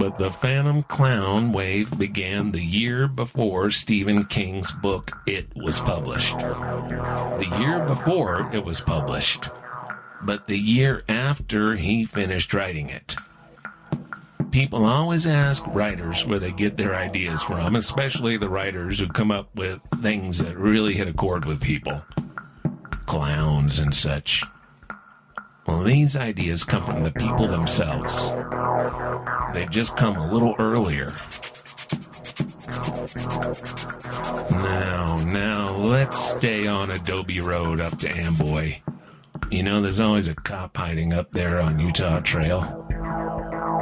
But 0.00 0.16
the 0.16 0.30
Phantom 0.30 0.82
Clown 0.84 1.52
wave 1.52 1.98
began 1.98 2.52
the 2.52 2.64
year 2.64 3.06
before 3.06 3.70
Stephen 3.70 4.24
King's 4.24 4.72
book 4.72 5.10
It 5.26 5.54
was 5.54 5.78
published. 5.78 6.38
The 6.38 7.58
year 7.60 7.84
before 7.84 8.48
it 8.50 8.64
was 8.64 8.80
published, 8.80 9.50
but 10.22 10.46
the 10.46 10.56
year 10.56 11.02
after 11.06 11.76
he 11.76 12.06
finished 12.06 12.54
writing 12.54 12.88
it. 12.88 13.14
People 14.50 14.86
always 14.86 15.26
ask 15.26 15.62
writers 15.66 16.24
where 16.24 16.38
they 16.38 16.52
get 16.52 16.78
their 16.78 16.94
ideas 16.94 17.42
from, 17.42 17.76
especially 17.76 18.38
the 18.38 18.48
writers 18.48 19.00
who 19.00 19.06
come 19.06 19.30
up 19.30 19.54
with 19.54 19.80
things 20.00 20.38
that 20.38 20.56
really 20.56 20.94
hit 20.94 21.08
a 21.08 21.12
chord 21.12 21.44
with 21.44 21.60
people. 21.60 22.02
Clowns 23.04 23.78
and 23.78 23.94
such. 23.94 24.44
These 25.78 26.16
ideas 26.16 26.64
come 26.64 26.84
from 26.84 27.02
the 27.02 27.10
people 27.10 27.46
themselves. 27.46 28.30
They've 29.54 29.70
just 29.70 29.96
come 29.96 30.16
a 30.16 30.32
little 30.32 30.54
earlier. 30.58 31.14
Now, 34.50 35.16
now, 35.24 35.76
let's 35.76 36.18
stay 36.36 36.66
on 36.66 36.90
Adobe 36.90 37.40
Road 37.40 37.80
up 37.80 37.98
to 37.98 38.08
Amboy. 38.08 38.76
You 39.50 39.62
know, 39.62 39.80
there's 39.80 40.00
always 40.00 40.28
a 40.28 40.34
cop 40.34 40.76
hiding 40.76 41.12
up 41.12 41.32
there 41.32 41.60
on 41.60 41.80
Utah 41.80 42.20
Trail. 42.20 42.86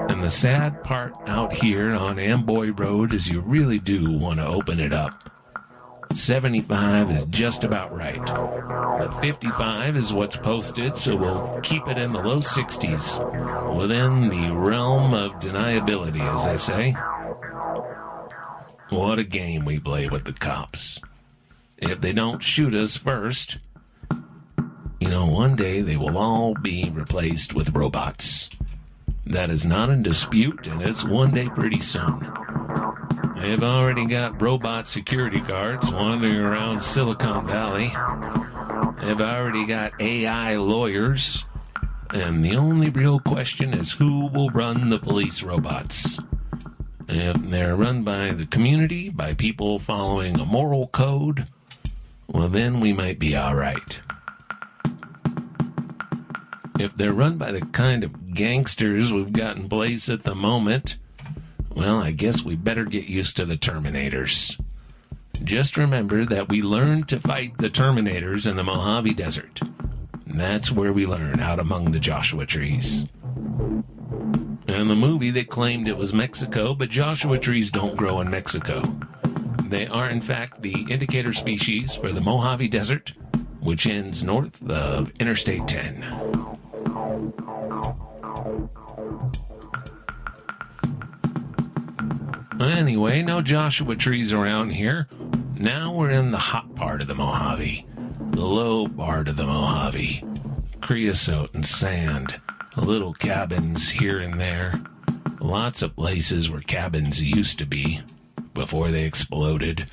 And 0.08 0.22
the 0.22 0.30
sad 0.30 0.82
part 0.84 1.12
out 1.26 1.52
here 1.52 1.90
on 1.94 2.18
Amboy 2.18 2.70
Road 2.70 3.12
is 3.12 3.28
you 3.28 3.40
really 3.40 3.78
do 3.78 4.10
want 4.10 4.38
to 4.38 4.46
open 4.46 4.80
it 4.80 4.92
up. 4.92 5.30
75 6.14 7.10
is 7.10 7.24
just 7.24 7.64
about 7.64 7.94
right. 7.94 8.24
But 8.24 9.20
55 9.20 9.96
is 9.96 10.12
what's 10.12 10.36
posted, 10.36 10.96
so 10.96 11.16
we'll 11.16 11.60
keep 11.62 11.86
it 11.86 11.98
in 11.98 12.12
the 12.12 12.22
low 12.22 12.40
60s, 12.40 13.76
within 13.76 14.28
the 14.28 14.54
realm 14.54 15.14
of 15.14 15.32
deniability, 15.32 16.20
as 16.20 16.44
they 16.46 16.56
say. 16.56 16.96
What 18.90 19.18
a 19.18 19.24
game 19.24 19.64
we 19.64 19.78
play 19.78 20.08
with 20.08 20.24
the 20.24 20.32
cops. 20.32 21.00
If 21.76 22.00
they 22.00 22.12
don't 22.12 22.42
shoot 22.42 22.74
us 22.74 22.96
first, 22.96 23.58
you 25.00 25.08
know, 25.08 25.26
one 25.26 25.54
day 25.54 25.80
they 25.80 25.96
will 25.96 26.18
all 26.18 26.54
be 26.54 26.90
replaced 26.90 27.54
with 27.54 27.76
robots. 27.76 28.50
That 29.26 29.50
is 29.50 29.64
not 29.64 29.90
in 29.90 30.02
dispute, 30.02 30.66
and 30.66 30.82
it's 30.82 31.04
one 31.04 31.32
day 31.32 31.48
pretty 31.50 31.80
soon. 31.80 32.26
They've 33.40 33.62
already 33.62 34.04
got 34.06 34.42
robot 34.42 34.88
security 34.88 35.40
guards 35.40 35.90
wandering 35.90 36.36
around 36.36 36.82
Silicon 36.82 37.46
Valley. 37.46 37.88
They've 39.00 39.20
already 39.20 39.64
got 39.64 40.00
AI 40.00 40.56
lawyers. 40.56 41.44
And 42.10 42.44
the 42.44 42.56
only 42.56 42.90
real 42.90 43.20
question 43.20 43.72
is 43.74 43.92
who 43.92 44.26
will 44.26 44.50
run 44.50 44.90
the 44.90 44.98
police 44.98 45.42
robots? 45.42 46.18
If 47.08 47.36
they're 47.36 47.76
run 47.76 48.02
by 48.02 48.32
the 48.32 48.46
community, 48.46 49.08
by 49.08 49.34
people 49.34 49.78
following 49.78 50.38
a 50.38 50.44
moral 50.44 50.88
code, 50.88 51.48
well, 52.26 52.48
then 52.48 52.80
we 52.80 52.92
might 52.92 53.18
be 53.18 53.36
all 53.36 53.54
right. 53.54 54.00
If 56.78 56.96
they're 56.96 57.12
run 57.12 57.38
by 57.38 57.52
the 57.52 57.62
kind 57.66 58.04
of 58.04 58.34
gangsters 58.34 59.12
we've 59.12 59.32
got 59.32 59.56
in 59.56 59.68
place 59.68 60.08
at 60.08 60.24
the 60.24 60.34
moment, 60.34 60.96
well, 61.78 62.02
I 62.02 62.10
guess 62.10 62.42
we 62.42 62.56
better 62.56 62.84
get 62.84 63.04
used 63.04 63.36
to 63.36 63.44
the 63.44 63.56
Terminators. 63.56 64.60
Just 65.44 65.76
remember 65.76 66.24
that 66.24 66.48
we 66.48 66.60
learned 66.60 67.08
to 67.08 67.20
fight 67.20 67.56
the 67.58 67.70
Terminators 67.70 68.50
in 68.50 68.56
the 68.56 68.64
Mojave 68.64 69.14
Desert. 69.14 69.60
That's 70.26 70.72
where 70.72 70.92
we 70.92 71.06
learn, 71.06 71.38
out 71.38 71.60
among 71.60 71.92
the 71.92 72.00
Joshua 72.00 72.46
trees. 72.46 73.06
In 74.66 74.88
the 74.88 74.96
movie, 74.96 75.30
they 75.30 75.44
claimed 75.44 75.86
it 75.86 75.96
was 75.96 76.12
Mexico, 76.12 76.74
but 76.74 76.90
Joshua 76.90 77.38
trees 77.38 77.70
don't 77.70 77.96
grow 77.96 78.20
in 78.20 78.28
Mexico. 78.28 78.82
They 79.62 79.86
are, 79.86 80.10
in 80.10 80.20
fact, 80.20 80.62
the 80.62 80.84
indicator 80.90 81.32
species 81.32 81.94
for 81.94 82.10
the 82.10 82.20
Mojave 82.20 82.66
Desert, 82.68 83.12
which 83.60 83.86
ends 83.86 84.24
north 84.24 84.68
of 84.68 85.12
Interstate 85.20 85.68
10. 85.68 86.27
Anyway, 92.60 93.22
no 93.22 93.40
Joshua 93.40 93.94
trees 93.94 94.32
around 94.32 94.70
here. 94.70 95.06
Now 95.56 95.92
we're 95.92 96.10
in 96.10 96.32
the 96.32 96.38
hot 96.38 96.74
part 96.74 97.02
of 97.02 97.08
the 97.08 97.14
Mojave, 97.14 97.86
the 98.30 98.44
low 98.44 98.88
part 98.88 99.28
of 99.28 99.36
the 99.36 99.46
Mojave. 99.46 100.24
Creosote 100.80 101.54
and 101.54 101.66
sand, 101.66 102.40
little 102.76 103.12
cabins 103.12 103.90
here 103.90 104.18
and 104.18 104.40
there. 104.40 104.74
Lots 105.40 105.82
of 105.82 105.94
places 105.94 106.50
where 106.50 106.60
cabins 106.60 107.22
used 107.22 107.58
to 107.58 107.66
be 107.66 108.00
before 108.54 108.90
they 108.90 109.04
exploded. 109.04 109.90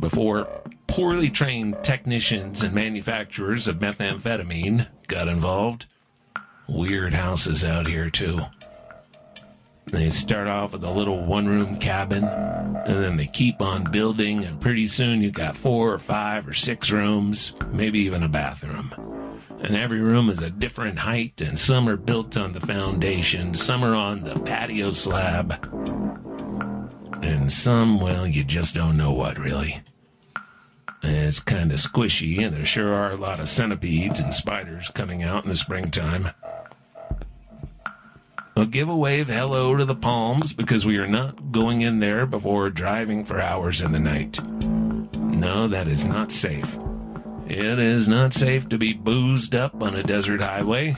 Before 0.00 0.48
poorly 0.88 1.30
trained 1.30 1.84
technicians 1.84 2.62
and 2.62 2.74
manufacturers 2.74 3.68
of 3.68 3.76
methamphetamine 3.76 4.88
got 5.06 5.28
involved. 5.28 5.86
Weird 6.68 7.14
houses 7.14 7.62
out 7.62 7.86
here, 7.86 8.10
too. 8.10 8.40
They 9.96 10.10
start 10.10 10.46
off 10.46 10.72
with 10.72 10.84
a 10.84 10.90
little 10.90 11.24
one 11.24 11.46
room 11.46 11.78
cabin, 11.78 12.22
and 12.22 13.02
then 13.02 13.16
they 13.16 13.26
keep 13.26 13.62
on 13.62 13.90
building, 13.90 14.44
and 14.44 14.60
pretty 14.60 14.88
soon 14.88 15.22
you've 15.22 15.32
got 15.32 15.56
four 15.56 15.90
or 15.90 15.98
five 15.98 16.46
or 16.46 16.52
six 16.52 16.90
rooms, 16.90 17.54
maybe 17.72 18.00
even 18.00 18.22
a 18.22 18.28
bathroom. 18.28 18.92
And 19.62 19.74
every 19.74 20.00
room 20.00 20.28
is 20.28 20.42
a 20.42 20.50
different 20.50 20.98
height, 20.98 21.40
and 21.40 21.58
some 21.58 21.88
are 21.88 21.96
built 21.96 22.36
on 22.36 22.52
the 22.52 22.60
foundation, 22.60 23.54
some 23.54 23.82
are 23.82 23.94
on 23.94 24.22
the 24.22 24.34
patio 24.34 24.90
slab, 24.90 25.66
and 27.22 27.50
some, 27.50 27.98
well, 27.98 28.26
you 28.26 28.44
just 28.44 28.74
don't 28.74 28.98
know 28.98 29.12
what 29.12 29.38
really. 29.38 29.80
It's 31.02 31.40
kind 31.40 31.72
of 31.72 31.78
squishy, 31.78 32.44
and 32.44 32.54
there 32.54 32.66
sure 32.66 32.92
are 32.92 33.12
a 33.12 33.16
lot 33.16 33.40
of 33.40 33.48
centipedes 33.48 34.20
and 34.20 34.34
spiders 34.34 34.90
coming 34.90 35.22
out 35.22 35.44
in 35.44 35.48
the 35.48 35.56
springtime. 35.56 36.32
But 38.56 38.70
give 38.70 38.88
a 38.88 38.96
wave 38.96 39.28
hello 39.28 39.76
to 39.76 39.84
the 39.84 39.94
palms 39.94 40.54
because 40.54 40.86
we 40.86 40.96
are 40.96 41.06
not 41.06 41.52
going 41.52 41.82
in 41.82 42.00
there 42.00 42.24
before 42.24 42.70
driving 42.70 43.22
for 43.22 43.38
hours 43.38 43.82
in 43.82 43.92
the 43.92 44.00
night. 44.00 44.42
No, 45.18 45.68
that 45.68 45.86
is 45.86 46.06
not 46.06 46.32
safe. 46.32 46.74
It 47.46 47.78
is 47.78 48.08
not 48.08 48.32
safe 48.32 48.66
to 48.70 48.78
be 48.78 48.94
boozed 48.94 49.54
up 49.54 49.82
on 49.82 49.94
a 49.94 50.02
desert 50.02 50.40
highway. 50.40 50.96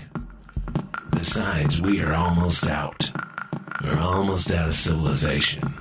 Besides, 1.11 1.81
we 1.81 2.01
are 2.01 2.15
almost 2.15 2.65
out. 2.69 3.11
We're 3.83 3.99
almost 3.99 4.53
out 4.53 4.69
of 4.69 4.75
civilization. 4.77 5.75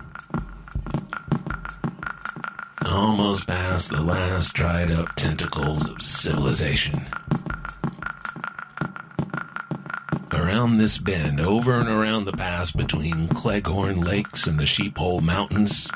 Almost 2.87 3.45
past 3.45 3.89
the 3.89 4.01
last 4.01 4.55
dried 4.55 4.91
up 4.91 5.15
tentacles 5.15 5.87
of 5.87 6.01
civilization. 6.01 7.05
Around 10.47 10.77
this 10.77 10.97
bend, 10.97 11.41
over 11.41 11.77
and 11.77 11.89
around 11.89 12.23
the 12.23 12.31
pass 12.31 12.71
between 12.71 13.27
Cleghorn 13.27 13.99
Lakes 13.99 14.47
and 14.47 14.57
the 14.57 14.63
Sheephole 14.63 15.19
Mountains, 15.19 15.89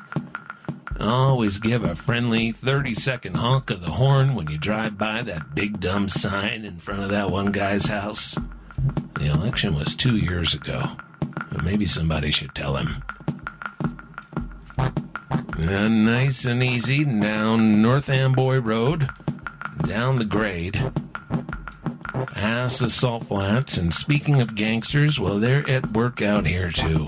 always 0.99 1.57
give 1.57 1.85
a 1.85 1.95
friendly 1.95 2.51
30 2.51 2.93
second 2.93 3.35
honk 3.35 3.69
of 3.69 3.79
the 3.79 3.91
horn 3.91 4.35
when 4.35 4.49
you 4.51 4.57
drive 4.57 4.97
by 4.97 5.21
that 5.21 5.55
big 5.55 5.79
dumb 5.79 6.09
sign 6.09 6.65
in 6.65 6.79
front 6.79 7.01
of 7.01 7.07
that 7.11 7.31
one 7.31 7.53
guy's 7.53 7.85
house. 7.85 8.35
The 9.15 9.27
election 9.27 9.73
was 9.73 9.95
two 9.95 10.17
years 10.17 10.53
ago. 10.53 10.97
Maybe 11.63 11.85
somebody 11.85 12.29
should 12.29 12.53
tell 12.53 12.75
him. 12.75 13.03
And 15.57 16.03
nice 16.03 16.43
and 16.43 16.61
easy 16.61 17.05
down 17.05 17.81
North 17.81 18.09
Amboy 18.09 18.57
Road, 18.57 19.09
down 19.87 20.19
the 20.19 20.25
grade, 20.25 20.91
past 22.25 22.79
the 22.79 22.89
salt 22.89 23.25
flats. 23.25 23.77
And 23.77 23.93
speaking 23.93 24.41
of 24.41 24.55
gangsters, 24.55 25.19
well, 25.19 25.39
they're 25.39 25.67
at 25.69 25.91
work 25.93 26.21
out 26.21 26.45
here 26.45 26.71
too. 26.71 27.07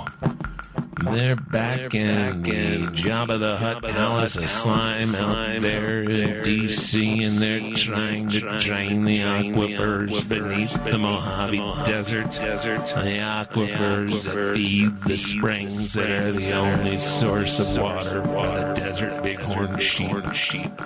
They're 1.03 1.35
back 1.35 1.91
They're 1.91 2.01
in 2.01 2.41
back 2.41 2.43
the 2.43 2.53
in 2.53 2.87
Jabba 2.89 3.39
the 3.39 3.57
Hutt 3.57 3.83
Palace 3.83 4.35
of 4.37 4.49
Slime 4.49 5.15
out 5.15 5.61
there 5.61 6.03
in 6.03 6.43
D.C. 6.43 7.23
and 7.23 7.39
they're 7.39 7.73
trying 7.73 8.29
to 8.29 8.57
drain 8.59 9.03
the 9.03 9.19
aquifers 9.19 10.27
beneath 10.29 10.71
the 10.85 10.97
Mojave 10.97 11.57
Desert. 11.85 12.31
The 12.31 13.17
aquifers 13.17 14.23
that 14.23 14.55
feed 14.55 15.01
the 15.01 15.17
springs 15.17 15.93
that 15.93 16.09
are 16.09 16.31
the 16.31 16.53
only 16.53 16.97
source 16.97 17.59
of 17.59 17.77
water 17.77 18.23
for 18.23 18.47
the 18.47 18.73
desert 18.75 19.21
bighorn 19.23 19.79
sheep. 19.79 20.79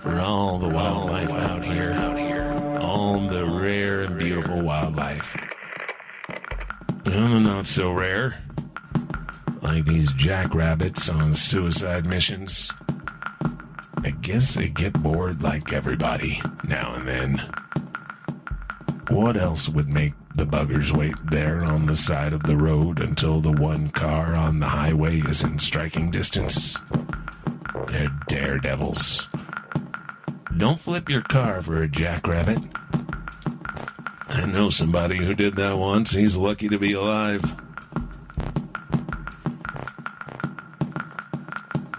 For 0.00 0.20
all 0.20 0.58
the 0.58 0.68
wildlife 0.68 1.30
out 1.30 1.64
here, 1.64 1.92
all 2.94 3.18
the 3.26 3.44
rare 3.44 4.02
and 4.02 4.16
beautiful 4.16 4.60
wildlife. 4.60 5.34
And 7.04 7.32
the 7.32 7.40
not 7.40 7.66
so 7.66 7.90
rare 7.90 8.40
like 9.62 9.84
these 9.86 10.12
jackrabbits 10.12 11.08
on 11.08 11.34
suicide 11.34 12.06
missions. 12.06 12.70
I 14.04 14.10
guess 14.10 14.54
they 14.54 14.68
get 14.68 14.92
bored 15.02 15.42
like 15.42 15.72
everybody 15.72 16.40
now 16.62 16.94
and 16.94 17.08
then. 17.08 17.38
What 19.08 19.36
else 19.36 19.68
would 19.68 19.88
make 19.88 20.14
the 20.36 20.46
buggers 20.46 20.96
wait 20.96 21.16
there 21.24 21.64
on 21.64 21.86
the 21.86 21.96
side 21.96 22.32
of 22.32 22.44
the 22.44 22.56
road 22.56 23.00
until 23.00 23.40
the 23.40 23.50
one 23.50 23.88
car 23.88 24.36
on 24.36 24.60
the 24.60 24.68
highway 24.68 25.20
is 25.22 25.42
in 25.42 25.58
striking 25.58 26.12
distance? 26.12 26.76
They're 27.88 28.16
daredevils. 28.28 29.26
Don't 30.56 30.78
flip 30.78 31.08
your 31.08 31.22
car 31.22 31.60
for 31.60 31.82
a 31.82 31.88
jackrabbit. 31.88 32.60
I 34.34 34.46
know 34.46 34.68
somebody 34.68 35.16
who 35.18 35.32
did 35.32 35.54
that 35.56 35.78
once. 35.78 36.10
He's 36.10 36.36
lucky 36.36 36.68
to 36.68 36.78
be 36.78 36.92
alive. 36.92 37.42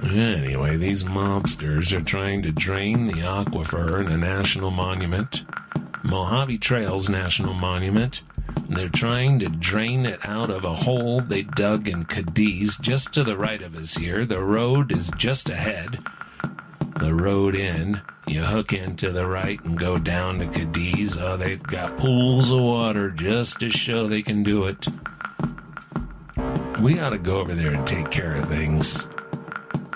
Anyway, 0.03 0.75
these 0.75 1.03
mobsters 1.03 1.93
are 1.93 2.01
trying 2.01 2.41
to 2.43 2.51
drain 2.51 3.07
the 3.07 3.21
aquifer 3.21 4.01
in 4.01 4.11
a 4.11 4.17
national 4.17 4.69
monument, 4.69 5.43
Mojave 6.03 6.57
Trails 6.57 7.07
National 7.07 7.53
Monument. 7.53 8.21
They're 8.67 8.89
trying 8.89 9.39
to 9.39 9.47
drain 9.47 10.05
it 10.05 10.19
out 10.23 10.49
of 10.49 10.65
a 10.65 10.73
hole 10.73 11.21
they 11.21 11.43
dug 11.43 11.87
in 11.87 12.03
Cadiz 12.03 12.77
just 12.81 13.13
to 13.13 13.23
the 13.23 13.37
right 13.37 13.61
of 13.61 13.75
us 13.75 13.95
here. 13.95 14.25
The 14.25 14.41
road 14.41 14.91
is 14.91 15.09
just 15.17 15.49
ahead. 15.49 15.99
The 16.95 17.13
road 17.13 17.55
in. 17.55 18.01
You 18.27 18.43
hook 18.43 18.73
in 18.73 18.95
to 18.97 19.11
the 19.11 19.27
right 19.27 19.63
and 19.63 19.77
go 19.77 19.97
down 19.97 20.39
to 20.39 20.47
Cadiz. 20.47 21.17
Oh, 21.17 21.37
they've 21.37 21.61
got 21.61 21.97
pools 21.97 22.49
of 22.49 22.59
water 22.59 23.11
just 23.11 23.59
to 23.59 23.69
show 23.69 24.07
they 24.07 24.21
can 24.21 24.43
do 24.43 24.65
it. 24.65 24.87
We 26.79 26.99
ought 26.99 27.11
to 27.11 27.17
go 27.17 27.37
over 27.37 27.53
there 27.53 27.71
and 27.71 27.85
take 27.85 28.11
care 28.11 28.35
of 28.35 28.49
things. 28.49 29.07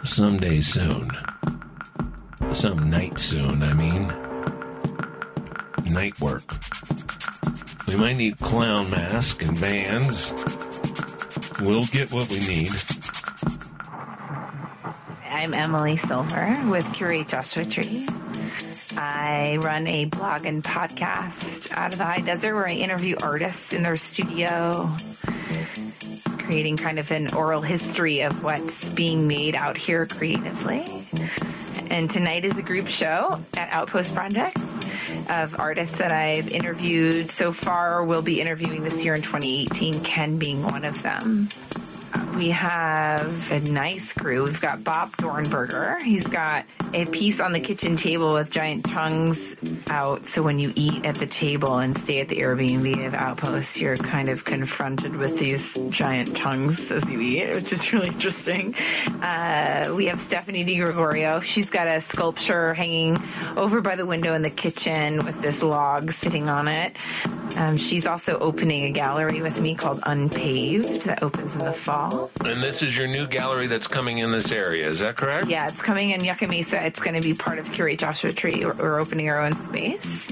Someday 0.03 0.61
soon. 0.61 1.11
Some 2.51 2.89
night 2.89 3.19
soon, 3.19 3.63
I 3.63 3.73
mean. 3.73 4.07
Night 5.91 6.19
work. 6.19 6.43
We 7.87 7.95
might 7.95 8.17
need 8.17 8.37
clown 8.37 8.89
mask 8.91 9.41
and 9.41 9.59
bands. 9.59 10.33
We'll 11.61 11.85
get 11.85 12.11
what 12.11 12.29
we 12.29 12.39
need. 12.39 12.71
I'm 15.39 15.53
Emily 15.53 15.95
Silver 15.95 16.61
with 16.65 16.93
Curate 16.93 17.29
Joshua 17.29 17.63
Tree. 17.63 18.05
I 18.97 19.57
run 19.61 19.87
a 19.87 20.03
blog 20.03 20.45
and 20.45 20.61
podcast 20.61 21.71
out 21.71 21.93
of 21.93 21.97
the 21.97 22.03
high 22.03 22.19
desert 22.19 22.53
where 22.53 22.67
I 22.67 22.73
interview 22.73 23.15
artists 23.23 23.71
in 23.71 23.81
their 23.81 23.95
studio, 23.95 24.91
creating 26.39 26.75
kind 26.75 26.99
of 26.99 27.09
an 27.11 27.33
oral 27.33 27.61
history 27.61 28.19
of 28.19 28.43
what's 28.43 28.83
being 28.89 29.29
made 29.29 29.55
out 29.55 29.77
here 29.77 30.05
creatively. 30.05 31.07
And 31.89 32.11
tonight 32.11 32.43
is 32.43 32.57
a 32.57 32.61
group 32.61 32.87
show 32.87 33.41
at 33.55 33.69
Outpost 33.71 34.13
Project 34.13 34.57
of 35.29 35.57
artists 35.57 35.97
that 35.99 36.11
I've 36.11 36.49
interviewed 36.49 37.31
so 37.31 37.53
far 37.53 38.03
will 38.03 38.21
be 38.21 38.41
interviewing 38.41 38.83
this 38.83 39.05
year 39.05 39.15
in 39.15 39.21
2018, 39.21 40.03
Ken 40.03 40.37
being 40.37 40.63
one 40.63 40.83
of 40.83 41.01
them 41.01 41.47
we 42.39 42.51
have 42.51 43.51
a 43.51 43.59
nice 43.59 44.13
crew. 44.13 44.45
We've 44.45 44.61
got 44.61 44.81
Bob 44.81 45.11
Dornberger. 45.17 46.01
He's 46.01 46.25
got 46.25 46.63
a 46.93 47.05
piece 47.05 47.41
on 47.41 47.51
the 47.51 47.59
kitchen 47.59 47.97
table 47.97 48.31
with 48.31 48.49
giant 48.49 48.85
tongues 48.85 49.57
out. 49.89 50.25
So 50.25 50.41
when 50.41 50.57
you 50.57 50.71
eat 50.73 51.05
at 51.05 51.15
the 51.15 51.27
table 51.27 51.79
and 51.79 51.97
stay 51.97 52.21
at 52.21 52.29
the 52.29 52.37
Airbnb 52.37 53.07
of 53.07 53.13
Outpost, 53.13 53.81
you're 53.81 53.97
kind 53.97 54.29
of 54.29 54.45
confronted 54.45 55.17
with 55.17 55.37
these 55.37 55.61
giant 55.89 56.33
tongues 56.33 56.79
as 56.89 57.03
you 57.09 57.19
eat, 57.19 57.53
which 57.53 57.73
is 57.73 57.91
really 57.91 58.07
interesting. 58.07 58.73
Uh, 59.21 59.93
we 59.93 60.05
have 60.05 60.21
Stephanie 60.21 60.63
Di 60.63 60.77
Gregorio. 60.77 61.41
She's 61.41 61.69
got 61.69 61.87
a 61.87 61.99
sculpture 61.99 62.73
hanging 62.73 63.17
over 63.57 63.81
by 63.81 63.97
the 63.97 64.05
window 64.05 64.33
in 64.33 64.43
the 64.43 64.49
kitchen 64.49 65.25
with 65.25 65.41
this 65.41 65.61
log 65.61 66.13
sitting 66.13 66.47
on 66.47 66.69
it. 66.69 66.95
Um, 67.57 67.75
she's 67.75 68.05
also 68.05 68.39
opening 68.39 68.85
a 68.85 68.91
gallery 68.91 69.41
with 69.41 69.59
me 69.59 69.75
called 69.75 69.99
Unpaved 70.03 71.01
that 71.01 71.21
opens 71.21 71.51
in 71.53 71.59
the 71.59 71.73
fall. 71.73 72.28
And 72.45 72.63
this 72.63 72.81
is 72.81 72.97
your 72.97 73.07
new 73.07 73.27
gallery 73.27 73.67
that's 73.67 73.87
coming 73.87 74.19
in 74.19 74.31
this 74.31 74.51
area, 74.51 74.87
is 74.87 74.99
that 74.99 75.17
correct? 75.17 75.47
Yeah, 75.47 75.67
it's 75.67 75.81
coming 75.81 76.11
in 76.11 76.23
Yucca 76.23 76.47
Mesa. 76.47 76.83
It's 76.85 76.99
going 76.99 77.15
to 77.15 77.21
be 77.21 77.33
part 77.33 77.59
of 77.59 77.71
Curate 77.71 77.99
Joshua 77.99 78.31
Tree. 78.31 78.65
We're, 78.65 78.99
opening 78.99 79.29
our 79.29 79.39
own 79.39 79.55
space. 79.67 80.27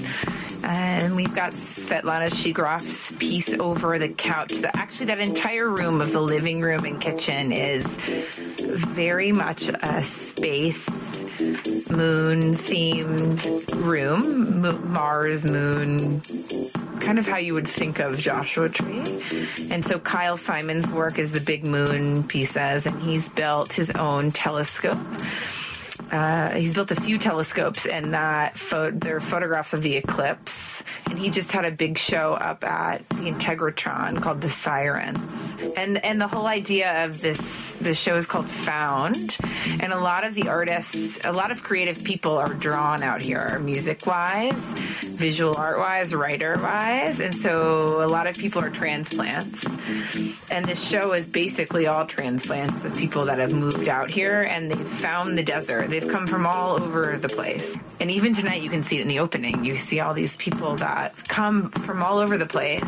And 0.62 1.16
we've 1.16 1.34
got 1.34 1.52
Svetlana 1.52 2.28
Shigroff's 2.30 3.12
piece 3.18 3.50
over 3.50 3.98
the 3.98 4.08
couch. 4.08 4.50
The, 4.50 4.76
actually, 4.76 5.06
that 5.06 5.20
entire 5.20 5.68
room 5.68 6.00
of 6.00 6.12
the 6.12 6.20
living 6.20 6.60
room 6.60 6.84
and 6.84 7.00
kitchen 7.00 7.52
is 7.52 7.86
very 7.86 9.32
much 9.32 9.68
a 9.68 10.02
space 10.02 10.88
moon 11.40 12.56
themed 12.56 13.74
room, 13.84 14.92
Mars, 14.92 15.44
moon, 15.44 16.20
kind 17.00 17.18
of 17.18 17.26
how 17.26 17.38
you 17.38 17.54
would 17.54 17.68
think 17.68 17.98
of 17.98 18.18
Joshua 18.18 18.68
Tree. 18.68 19.22
And 19.70 19.86
so 19.86 19.98
Kyle 19.98 20.36
Simon's 20.36 20.86
work 20.88 21.18
is 21.18 21.32
the 21.32 21.40
big 21.40 21.64
moon 21.64 22.24
pieces, 22.24 22.86
and 22.86 23.00
he's 23.00 23.28
built 23.30 23.72
his 23.72 23.90
own 23.90 24.32
telescope. 24.32 24.98
Uh, 26.10 26.50
he's 26.50 26.74
built 26.74 26.90
a 26.90 27.00
few 27.00 27.18
telescopes, 27.18 27.86
and 27.86 28.14
that 28.14 28.56
pho- 28.56 28.90
they're 28.90 29.20
photographs 29.20 29.72
of 29.72 29.82
the 29.82 29.96
eclipse. 29.96 30.82
And 31.06 31.18
he 31.18 31.30
just 31.30 31.52
had 31.52 31.64
a 31.64 31.70
big 31.70 31.98
show 31.98 32.34
up 32.34 32.64
at 32.64 33.06
the 33.10 33.30
Integratron 33.30 34.22
called 34.22 34.40
The 34.40 34.50
Sirens. 34.50 35.18
And 35.76 36.02
and 36.04 36.20
the 36.20 36.28
whole 36.28 36.46
idea 36.46 37.04
of 37.04 37.20
this 37.20 37.38
the 37.80 37.94
show 37.94 38.16
is 38.16 38.26
called 38.26 38.48
Found, 38.48 39.36
and 39.80 39.92
a 39.92 39.98
lot 39.98 40.24
of 40.24 40.34
the 40.34 40.48
artists, 40.48 41.18
a 41.24 41.32
lot 41.32 41.50
of 41.50 41.62
creative 41.62 42.02
people 42.02 42.36
are 42.36 42.54
drawn 42.54 43.02
out 43.02 43.20
here, 43.20 43.58
music 43.60 44.06
wise. 44.06 44.54
visual 45.18 45.56
art 45.56 45.78
wise, 45.78 46.14
writer 46.14 46.56
wise. 46.62 47.18
And 47.20 47.34
so 47.34 48.04
a 48.04 48.06
lot 48.06 48.26
of 48.26 48.36
people 48.36 48.62
are 48.62 48.70
transplants. 48.70 49.64
And 50.50 50.64
this 50.64 50.80
show 50.80 51.12
is 51.12 51.26
basically 51.26 51.88
all 51.88 52.06
transplants 52.06 52.84
of 52.84 52.96
people 52.96 53.24
that 53.24 53.38
have 53.38 53.52
moved 53.52 53.88
out 53.88 54.10
here 54.10 54.42
and 54.42 54.70
they've 54.70 54.88
found 55.00 55.36
the 55.36 55.42
desert. 55.42 55.90
They've 55.90 56.08
come 56.08 56.26
from 56.26 56.46
all 56.46 56.80
over 56.80 57.18
the 57.18 57.28
place. 57.28 57.70
And 58.00 58.12
even 58.12 58.32
tonight, 58.32 58.62
you 58.62 58.70
can 58.70 58.84
see 58.84 58.98
it 58.98 59.02
in 59.02 59.08
the 59.08 59.18
opening. 59.18 59.64
You 59.64 59.76
see 59.76 59.98
all 59.98 60.14
these 60.14 60.36
people 60.36 60.76
that 60.76 61.16
come 61.26 61.70
from 61.70 62.02
all 62.02 62.18
over 62.18 62.38
the 62.38 62.46
place. 62.46 62.84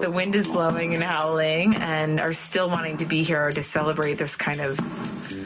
The 0.00 0.10
wind 0.10 0.34
is 0.34 0.48
blowing 0.48 0.94
and 0.94 1.02
howling 1.02 1.76
and 1.76 2.18
are 2.18 2.32
still 2.32 2.68
wanting 2.68 2.96
to 2.98 3.04
be 3.04 3.22
here 3.22 3.50
to 3.52 3.62
celebrate 3.62 4.14
this 4.14 4.27
kind 4.36 4.60
of 4.60 4.76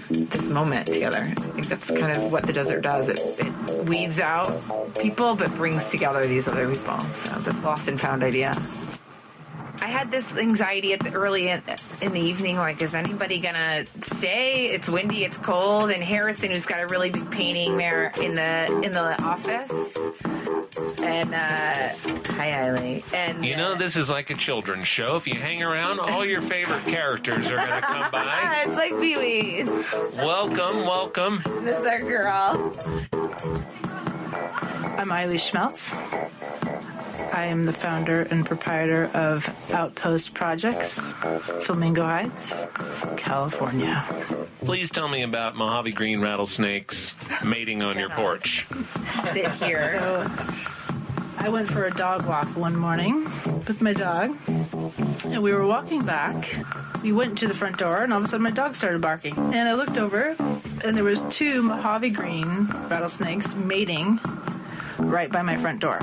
this 0.09 0.43
moment 0.43 0.87
together. 0.87 1.23
I 1.23 1.35
think 1.35 1.69
that's 1.69 1.87
kind 1.87 2.17
of 2.17 2.33
what 2.33 2.47
the 2.47 2.53
desert 2.53 2.83
does. 2.83 3.09
It, 3.09 3.19
it 3.39 3.85
weeds 3.85 4.19
out 4.19 4.53
people, 4.99 5.35
but 5.35 5.55
brings 5.57 5.85
together 5.91 6.27
these 6.27 6.47
other 6.49 6.69
people. 6.69 6.99
So 7.01 7.31
the 7.41 7.53
lost 7.61 7.89
and 7.89 8.01
found 8.01 8.23
idea. 8.23 8.55
I 9.83 9.87
had 9.87 10.13
this 10.13 10.31
anxiety 10.35 10.93
at 10.93 11.01
the 11.01 11.13
early 11.13 11.49
in, 11.49 11.61
in, 12.01 12.13
the 12.13 12.21
evening. 12.21 12.57
Like, 12.57 12.81
is 12.81 12.95
anybody 12.95 13.41
gonna 13.41 13.85
stay? 14.17 14.67
It's 14.67 14.89
windy, 14.89 15.25
it's 15.25 15.37
cold, 15.39 15.91
and 15.91 16.05
Harrison, 16.05 16.53
who's 16.53 16.65
got 16.65 16.81
a 16.81 16.87
really 16.87 17.11
big 17.11 17.29
painting 17.33 17.77
there 17.79 18.13
in 18.21 18.37
the 18.37 18.81
in 18.85 18.93
the 18.93 19.21
office. 19.21 19.69
And 21.03 21.35
uh, 21.35 21.89
hi, 22.33 22.53
Eileen. 22.53 23.03
And 23.13 23.45
you 23.45 23.57
know, 23.57 23.73
uh, 23.73 23.75
this 23.75 23.97
is 23.97 24.09
like 24.09 24.31
a 24.31 24.37
children's 24.37 24.87
show. 24.87 25.17
If 25.17 25.27
you 25.27 25.35
hang 25.35 25.65
around, 25.65 25.99
all 25.99 26.25
your 26.25 26.43
favorite 26.43 26.85
characters 26.85 27.45
are 27.47 27.57
gonna 27.57 27.81
come 27.81 28.09
by. 28.13 28.63
it's 28.65 28.75
like 28.75 28.93
Pee 29.01 29.17
Wee's. 29.17 29.69
Welcome, 30.15 30.85
welcome. 30.85 31.43
This 31.65 31.81
is 31.81 31.87
our 31.89 31.99
girl. 31.99 32.73
I'm 34.97 35.11
Eileen 35.11 35.41
Schmeltz. 35.41 36.92
I 37.33 37.47
am 37.47 37.65
the 37.65 37.73
founder 37.73 38.23
and 38.23 38.45
proprietor 38.45 39.11
of 39.15 39.49
Outpost 39.73 40.35
Projects, 40.35 40.99
Flamingo 41.65 42.03
Heights, 42.03 42.53
California. 43.17 44.05
Please 44.61 44.91
tell 44.91 45.09
me 45.09 45.23
about 45.23 45.57
Mojave 45.57 45.93
Green 45.93 46.21
rattlesnakes 46.21 47.15
mating 47.43 47.83
on 47.83 47.99
your 47.99 48.11
porch. 48.11 48.67
Sit 49.33 49.51
here. 49.55 49.99
So, 49.99 50.31
I 51.39 51.49
went 51.49 51.69
for 51.69 51.87
a 51.87 51.91
dog 51.91 52.27
walk 52.27 52.49
one 52.57 52.77
morning 52.77 53.25
with 53.67 53.81
my 53.81 53.95
dog, 53.95 54.37
and 55.25 55.43
we 55.43 55.53
were 55.53 55.67
walking 55.67 56.05
back. 56.05 56.49
We 57.03 57.13
went 57.13 57.39
to 57.39 57.49
the 57.49 57.55
front 57.55 57.79
door, 57.79 58.03
and 58.03 58.13
all 58.13 58.21
of 58.21 58.27
a 58.27 58.29
sudden 58.29 58.45
my 58.45 58.51
dog 58.51 58.75
started 58.75 59.01
barking. 59.01 59.37
And 59.37 59.69
I 59.69 59.73
looked 59.73 59.99
over, 59.99 60.37
and 60.85 60.97
there 60.97 61.03
was 61.03 61.21
two 61.31 61.63
Mojave 61.63 62.11
Green 62.11 62.67
rattlesnakes 62.89 63.55
mating 63.55 64.21
right 64.99 65.31
by 65.31 65.43
my 65.43 65.57
front 65.57 65.81
door. 65.81 65.99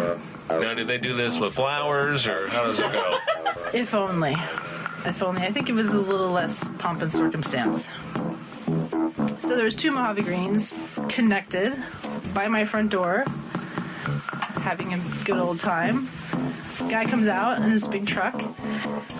Now, 0.49 0.73
did 0.73 0.87
they 0.87 0.97
do 0.97 1.15
this 1.15 1.37
with 1.37 1.53
flowers, 1.53 2.25
or 2.25 2.47
how 2.49 2.65
does 2.65 2.79
it 2.79 2.91
go? 2.91 3.17
If 3.73 3.93
only. 3.93 4.35
If 5.05 5.21
only. 5.21 5.43
I 5.43 5.51
think 5.51 5.69
it 5.69 5.73
was 5.73 5.89
a 5.91 5.99
little 5.99 6.31
less 6.31 6.67
pomp 6.79 7.01
and 7.01 7.11
circumstance. 7.11 7.87
So 9.39 9.55
there's 9.55 9.75
two 9.75 9.91
Mojave 9.91 10.21
Greens 10.23 10.73
connected 11.07 11.81
by 12.33 12.47
my 12.47 12.65
front 12.65 12.91
door, 12.91 13.25
having 14.61 14.93
a 14.93 14.99
good 15.25 15.37
old 15.37 15.59
time. 15.59 16.09
Guy 16.89 17.05
comes 17.05 17.27
out 17.27 17.61
in 17.61 17.69
this 17.69 17.85
big 17.85 18.07
truck, 18.07 18.41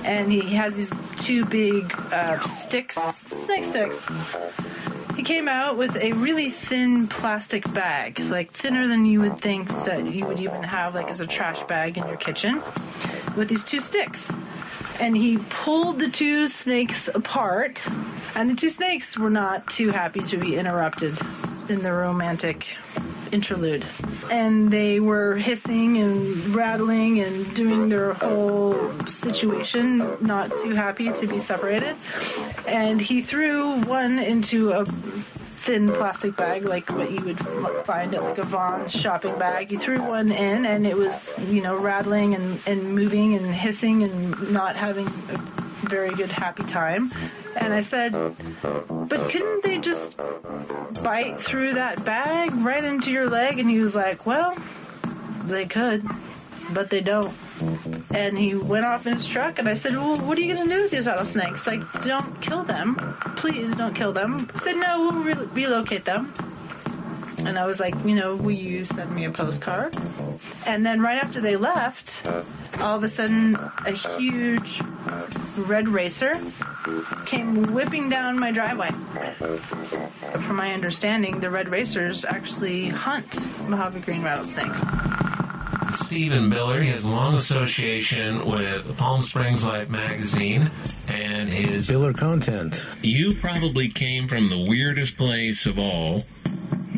and 0.03 0.32
he 0.32 0.41
has 0.55 0.75
these 0.75 0.91
two 1.17 1.45
big 1.45 1.93
uh, 2.12 2.39
sticks, 2.47 2.95
snake 2.95 3.65
sticks. 3.65 4.08
He 5.19 5.25
came 5.25 5.49
out 5.49 5.75
with 5.75 5.97
a 5.97 6.13
really 6.13 6.49
thin 6.49 7.05
plastic 7.05 7.69
bag, 7.73 8.21
like 8.21 8.53
thinner 8.53 8.88
than 8.88 9.05
you 9.05 9.19
would 9.19 9.41
think 9.41 9.67
that 9.84 10.13
you 10.13 10.25
would 10.25 10.39
even 10.39 10.63
have 10.63 10.95
like 10.95 11.10
as 11.10 11.19
a 11.19 11.27
trash 11.27 11.62
bag 11.63 11.97
in 11.97 12.08
your 12.08 12.15
kitchen, 12.15 12.63
with 13.36 13.49
these 13.49 13.62
two 13.65 13.82
sticks. 13.82 14.32
And 14.97 15.17
he 15.17 15.38
pulled 15.49 15.99
the 15.99 16.08
two 16.08 16.47
snakes 16.47 17.10
apart, 17.10 17.86
and 18.34 18.49
the 18.49 18.55
two 18.55 18.69
snakes 18.69 19.17
were 19.17 19.29
not 19.29 19.67
too 19.67 19.89
happy 19.89 20.21
to 20.21 20.38
be 20.38 20.55
interrupted 20.55 21.19
in 21.67 21.84
the 21.84 21.91
romantic 21.91 22.65
interlude. 23.31 23.85
And 24.29 24.71
they 24.71 24.99
were 24.99 25.35
hissing 25.35 25.97
and 25.97 26.47
rattling 26.55 27.19
and 27.19 27.53
doing 27.55 27.89
their 27.89 28.13
whole 28.13 28.91
situation, 29.05 30.17
not 30.21 30.49
too 30.57 30.75
happy 30.75 31.11
to 31.11 31.27
be 31.27 31.39
separated. 31.39 31.95
And 32.67 33.01
he 33.01 33.21
threw 33.21 33.81
one 33.81 34.19
into 34.19 34.71
a 34.71 34.85
thin 34.85 35.89
plastic 35.89 36.35
bag, 36.35 36.63
like 36.63 36.89
what 36.89 37.11
you 37.11 37.21
would 37.25 37.39
find 37.85 38.15
at 38.15 38.23
like 38.23 38.37
a 38.37 38.43
Vons 38.43 38.91
shopping 38.91 39.37
bag. 39.37 39.69
He 39.69 39.77
threw 39.77 40.01
one 40.01 40.31
in, 40.31 40.65
and 40.65 40.87
it 40.87 40.97
was, 40.97 41.35
you 41.49 41.61
know, 41.61 41.77
rattling 41.77 42.33
and, 42.33 42.59
and 42.65 42.95
moving 42.95 43.35
and 43.35 43.45
hissing 43.45 44.03
and 44.03 44.51
not 44.51 44.75
having 44.75 45.07
a 45.07 45.37
very 45.87 46.11
good, 46.11 46.31
happy 46.31 46.63
time. 46.63 47.11
And 47.55 47.73
I 47.73 47.81
said, 47.81 48.12
but 48.62 49.29
couldn't 49.29 49.63
they 49.63 49.77
just 49.79 50.17
bite 51.03 51.39
through 51.41 51.73
that 51.73 52.03
bag 52.05 52.51
right 52.55 52.83
into 52.83 53.12
your 53.12 53.29
leg? 53.29 53.59
And 53.59 53.69
he 53.69 53.79
was 53.79 53.95
like, 53.95 54.25
well, 54.25 54.55
they 55.45 55.65
could, 55.65 56.05
but 56.73 56.89
they 56.89 57.01
don't. 57.01 57.33
And 58.12 58.38
he 58.38 58.55
went 58.55 58.85
off 58.85 59.05
in 59.05 59.13
his 59.13 59.25
truck, 59.25 59.59
and 59.59 59.67
I 59.67 59.73
said, 59.73 59.93
Well, 59.93 60.17
what 60.19 60.38
are 60.38 60.41
you 60.41 60.53
going 60.55 60.69
to 60.69 60.73
do 60.75 60.81
with 60.83 60.91
these 60.91 61.05
rattlesnakes? 61.05 61.67
Like, 61.67 61.81
don't 62.03 62.41
kill 62.41 62.63
them. 62.63 62.95
Please 63.35 63.73
don't 63.75 63.93
kill 63.93 64.13
them. 64.13 64.47
He 64.53 64.59
said, 64.59 64.77
No, 64.77 64.99
we'll 65.01 65.23
re- 65.23 65.47
relocate 65.53 66.05
them. 66.05 66.33
And 67.45 67.58
I 67.58 67.65
was 67.65 67.80
like, 67.80 67.95
You 68.06 68.15
know, 68.15 68.36
will 68.36 68.52
you 68.52 68.86
send 68.86 69.13
me 69.13 69.25
a 69.25 69.32
postcard? 69.32 69.95
And 70.65 70.86
then 70.86 71.02
right 71.02 71.21
after 71.21 71.41
they 71.41 71.56
left, 71.56 72.25
all 72.80 72.97
of 72.97 73.04
a 73.04 73.08
sudden, 73.08 73.56
a 73.86 73.91
huge 73.91 74.82
red 75.58 75.88
racer 75.88 76.39
came 77.25 77.73
whipping 77.73 78.10
down 78.10 78.39
my 78.39 78.52
driveway. 78.52 78.91
From 80.41 80.56
my 80.56 80.73
understanding, 80.73 81.39
the 81.39 81.49
red 81.49 81.69
racers 81.69 82.25
actually 82.25 82.89
hunt 82.89 83.28
Mojave 83.67 83.99
green 84.02 84.23
rattlesnakes. 84.23 84.80
Stephen 85.95 86.49
Biller. 86.49 86.82
He 86.82 86.89
has 86.89 87.04
a 87.04 87.10
long 87.10 87.36
association 87.36 88.45
with 88.45 88.97
Palm 88.97 89.21
Springs 89.21 89.63
Life 89.63 89.89
magazine 89.89 90.71
and 91.08 91.49
his 91.49 91.88
Biller 91.88 92.15
content. 92.17 92.84
You 93.02 93.34
probably 93.36 93.89
came 93.89 94.28
from 94.28 94.49
the 94.49 94.58
weirdest 94.58 95.17
place 95.17 95.65
of 95.65 95.78
all. 95.78 96.25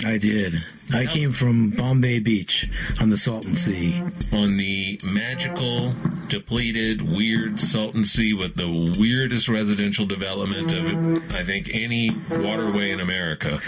I 0.06 0.18
did. 0.18 0.64
I 0.94 1.06
came 1.06 1.32
from 1.32 1.70
Bombay 1.70 2.20
Beach 2.20 2.70
on 3.00 3.10
the 3.10 3.18
Salton 3.18 3.56
Sea. 3.56 4.02
On 4.32 4.58
the 4.58 5.00
magical, 5.04 5.94
depleted, 6.28 7.02
weird 7.02 7.60
Salton 7.60 8.04
Sea 8.04 8.34
with 8.34 8.56
the 8.56 8.68
weirdest 9.00 9.48
residential 9.48 10.06
development 10.06 10.72
of, 10.72 11.34
I 11.34 11.44
think, 11.44 11.70
any 11.74 12.12
waterway 12.30 12.92
in 12.92 13.00
America. 13.00 13.62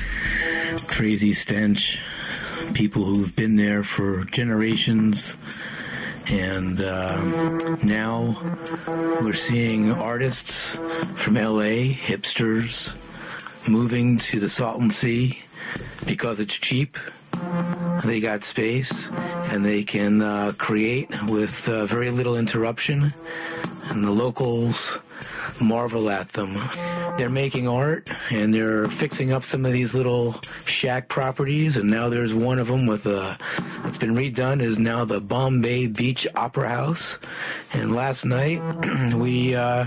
Crazy 0.87 1.33
stench. 1.33 1.99
People 2.73 3.03
who've 3.03 3.35
been 3.35 3.55
there 3.55 3.83
for 3.83 4.23
generations. 4.25 5.37
And 6.27 6.79
uh, 6.81 7.21
now 7.83 8.55
we're 9.21 9.33
seeing 9.33 9.91
artists 9.91 10.77
from 11.15 11.35
LA, 11.35 11.91
hipsters, 11.93 12.93
moving 13.67 14.17
to 14.17 14.39
the 14.39 14.49
Salton 14.49 14.89
Sea 14.89 15.41
because 16.05 16.39
it's 16.39 16.53
cheap. 16.53 16.97
They 18.03 18.19
got 18.19 18.43
space 18.43 19.09
and 19.51 19.65
they 19.65 19.83
can 19.83 20.21
uh, 20.21 20.53
create 20.57 21.09
with 21.29 21.67
uh, 21.67 21.85
very 21.85 22.09
little 22.09 22.37
interruption. 22.37 23.13
And 23.89 24.03
the 24.03 24.11
locals 24.11 24.97
marvel 25.59 26.09
at 26.09 26.29
them. 26.29 26.57
They're 27.17 27.29
making 27.29 27.67
art 27.67 28.09
and 28.31 28.53
they're 28.53 28.87
fixing 28.87 29.31
up 29.31 29.43
some 29.43 29.65
of 29.65 29.71
these 29.71 29.93
little 29.93 30.35
shack 30.65 31.07
properties. 31.07 31.77
And 31.77 31.89
now 31.89 32.09
there's 32.09 32.33
one 32.33 32.59
of 32.59 32.67
them 32.67 32.85
with 32.85 33.05
a 33.05 33.37
that's 33.83 33.97
been 33.97 34.15
redone 34.15 34.61
is 34.61 34.79
now 34.79 35.05
the 35.05 35.21
Bombay 35.21 35.87
Beach 35.87 36.27
Opera 36.35 36.69
House. 36.69 37.17
And 37.73 37.95
last 37.95 38.25
night 38.25 38.61
we 39.13 39.55
uh, 39.55 39.85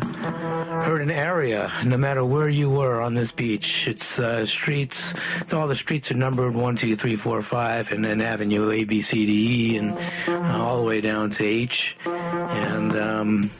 heard 0.83 1.03
an 1.03 1.11
aria. 1.11 1.73
No 1.85 1.97
matter 1.97 2.25
where 2.25 2.49
you 2.49 2.71
were 2.71 3.01
on 3.01 3.15
this 3.15 3.33
beach, 3.33 3.89
it's 3.89 4.19
uh, 4.19 4.47
streets. 4.47 5.15
All 5.53 5.67
the 5.67 5.77
streets 5.77 6.11
are 6.11 6.15
numbered 6.15 6.55
one, 6.55 6.77
two, 6.77 6.97
three, 6.97 7.17
four, 7.17 7.43
five, 7.43 7.93
and 7.93 8.05
then 8.05 8.21
Avenue 8.21 8.71
A, 8.71 8.85
B, 8.85 9.03
C, 9.03 9.27
D, 9.27 9.75
E, 9.75 9.77
and 9.79 9.99
uh, 10.29 10.63
all 10.63 10.79
the 10.79 10.85
way 10.87 11.01
down 11.01 11.31
to 11.31 11.45
H. 11.45 11.97
And 12.05 12.97
um, 12.97 13.51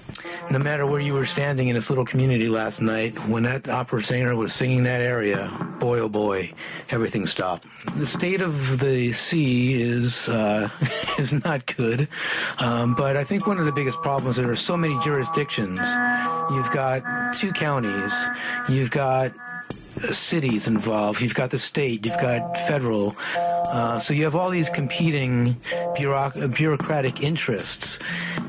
no 0.51 0.59
matter 0.59 0.87
where 0.87 1.01
you 1.01 1.15
were 1.15 1.27
standing 1.27 1.69
in 1.69 1.75
this 1.75 1.89
little 1.89 2.05
community 2.05 2.49
last 2.49 2.81
night, 2.81 3.19
when 3.29 3.43
that 3.45 3.69
opera 3.69 4.03
singer 4.03 4.37
was 4.37 4.53
singing 4.53 4.85
that 4.85 5.01
aria, 5.01 5.51
boy 5.79 6.01
oh 6.01 6.09
boy, 6.09 6.53
everything 6.91 7.27
stopped. 7.27 7.67
The 7.97 8.07
state 8.07 8.41
of 8.41 8.79
the 8.79 9.13
sea 9.13 9.81
is 9.83 10.29
uh, 10.29 10.69
is 11.19 11.33
not 11.33 11.67
good, 11.77 12.09
um, 12.59 12.95
but 12.95 13.17
I 13.17 13.25
think 13.25 13.47
one 13.47 13.59
of 13.59 13.65
the 13.65 13.73
biggest 13.73 14.01
problems 14.03 14.37
there 14.37 14.51
are 14.51 14.57
so 14.57 14.77
many 14.77 14.99
jurisdictions. 15.03 15.79
You've 16.51 16.71
got 16.71 17.35
two 17.35 17.53
counties. 17.53 18.13
You've 18.69 18.91
got 18.91 19.33
cities 20.13 20.67
involved. 20.67 21.21
You've 21.21 21.35
got 21.35 21.51
the 21.51 21.59
state. 21.59 22.05
You've 22.05 22.21
got 22.21 22.57
federal. 22.69 23.17
Uh, 23.67 23.99
so 23.99 24.15
you 24.15 24.25
have 24.25 24.35
all 24.35 24.51
these 24.51 24.69
competing 24.69 25.55
bureauc- 25.97 26.55
bureaucratic 26.57 27.23
interests. 27.23 27.99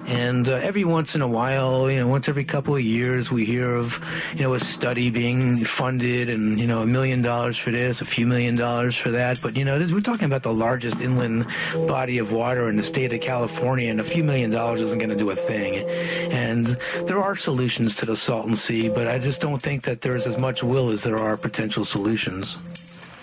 And 0.08 0.48
uh, 0.48 0.54
every 0.54 0.86
once 0.86 1.16
in 1.16 1.22
a 1.22 1.28
while, 1.28 1.92
you 1.92 2.00
know, 2.00 2.08
once 2.08 2.30
every 2.30 2.46
couple 2.46 2.74
of 2.76 2.82
years, 2.82 3.30
we 3.30 3.44
hear 3.44 3.76
of, 3.76 4.00
you 4.36 4.44
know, 4.44 4.54
a 4.54 4.60
study 4.60 5.10
being 5.10 5.66
funded 5.66 6.30
and, 6.30 6.58
you 6.58 6.66
know, 6.66 6.82
a 6.82 6.88
million 6.88 7.22
dollars 7.22 7.58
for 7.58 7.72
this, 7.72 8.00
a 8.00 8.06
few 8.06 8.26
million 8.26 8.56
dollars 8.56 8.96
for 8.96 9.12
that. 9.12 9.42
But, 9.42 9.58
you 9.58 9.66
know, 9.66 9.78
this, 9.78 9.92
we're 9.92 10.00
talking 10.00 10.24
about 10.26 10.44
the 10.44 10.54
largest 10.54 11.02
inland 11.02 11.46
body 11.88 12.20
of 12.20 12.32
water 12.32 12.70
in 12.70 12.78
the 12.78 12.84
state 12.84 13.12
of 13.12 13.20
California, 13.20 13.92
and 13.92 14.00
a 14.00 14.04
few 14.04 14.24
million 14.24 14.50
dollars 14.50 14.80
isn't 14.80 14.98
going 14.98 15.10
to 15.10 15.16
do 15.16 15.30
a 15.32 15.36
thing. 15.36 15.84
And 16.32 16.68
there 17.06 17.20
are 17.20 17.36
solutions 17.36 17.96
to 17.98 18.06
the 18.06 18.16
Salton 18.16 18.56
Sea, 18.56 18.88
but 18.88 19.10
I 19.10 19.20
just 19.20 19.42
don't 19.42 19.62
think 19.62 19.84
that 19.84 20.00
there's 20.02 20.26
as 20.26 20.38
much 20.38 20.64
will 20.64 20.90
as 20.90 21.04
there 21.04 21.18
are 21.18 21.36
potential 21.36 21.84
solutions. 21.84 22.58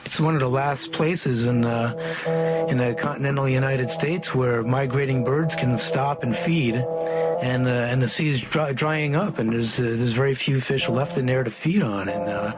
It's 0.05 0.21
one 0.21 0.35
of 0.35 0.41
the 0.41 0.49
last 0.49 0.93
places 0.93 1.45
in 1.47 1.65
uh, 1.65 2.67
in 2.69 2.79
the 2.79 2.95
continental 2.95 3.49
United 3.49 3.91
States 3.91 4.35
where 4.35 4.63
migrating 4.63 5.25
birds 5.25 5.55
can 5.55 5.79
stop 5.79 6.23
and 6.23 6.37
feed, 6.37 6.77
and 6.77 7.67
uh, 7.67 7.71
and 7.71 8.03
the 8.03 8.09
sea 8.09 8.29
is 8.29 8.41
dry, 8.41 8.73
drying 8.73 9.17
up, 9.17 9.39
and 9.39 9.53
there's 9.53 9.79
uh, 9.79 9.83
there's 9.83 10.13
very 10.13 10.35
few 10.35 10.61
fish 10.61 10.89
left 10.89 11.17
in 11.17 11.27
there 11.27 11.43
to 11.43 11.51
feed 11.51 11.83
on, 11.83 12.09
and 12.09 12.29
uh, 12.29 12.53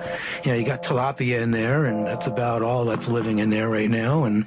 you 0.44 0.50
know 0.50 0.58
you 0.58 0.64
got 0.64 0.82
tilapia 0.82 1.40
in 1.40 1.52
there, 1.52 1.84
and 1.84 2.06
that's 2.06 2.26
about 2.26 2.62
all 2.62 2.84
that's 2.84 3.06
living 3.06 3.38
in 3.38 3.50
there 3.50 3.68
right 3.68 3.90
now, 3.90 4.24
and. 4.24 4.46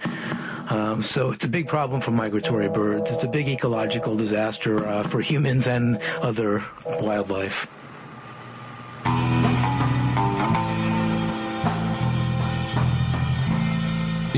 Um, 0.69 1.01
so 1.01 1.31
it's 1.31 1.43
a 1.43 1.47
big 1.47 1.67
problem 1.67 1.99
for 1.99 2.11
migratory 2.11 2.69
birds. 2.69 3.09
It's 3.09 3.23
a 3.23 3.27
big 3.27 3.47
ecological 3.47 4.15
disaster 4.15 4.87
uh, 4.87 5.01
for 5.01 5.19
humans 5.19 5.65
and 5.65 5.97
other 6.21 6.63
wildlife. 6.85 7.65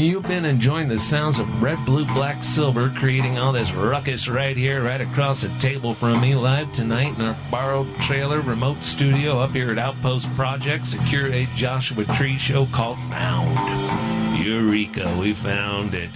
You've 0.02 0.28
been 0.28 0.46
enjoying 0.46 0.88
the 0.88 0.98
sounds 0.98 1.38
of 1.38 1.62
red, 1.62 1.78
blue, 1.86 2.06
black, 2.06 2.44
silver, 2.44 2.90
creating 2.90 3.38
all 3.38 3.52
this 3.52 3.72
ruckus 3.72 4.28
right 4.28 4.58
here, 4.58 4.84
right 4.84 5.00
across 5.00 5.42
the 5.42 5.50
table 5.60 5.94
from 5.94 6.20
me, 6.20 6.34
live 6.34 6.74
tonight 6.74 7.16
in 7.20 7.22
our 7.22 7.38
borrowed 7.52 7.88
trailer 8.00 8.42
remote 8.42 8.84
studio 8.84 9.40
up 9.40 9.52
here 9.52 9.70
at 9.70 9.78
Outpost 9.78 10.28
Project, 10.36 10.88
secure 10.88 11.28
a 11.28 11.48
Joshua 11.56 12.04
Tree 12.16 12.40
show 12.40 12.66
called 12.66 12.98
Found. 13.10 14.44
Eureka, 14.44 15.16
we 15.20 15.36
found 15.36 15.94
it. 15.94 16.10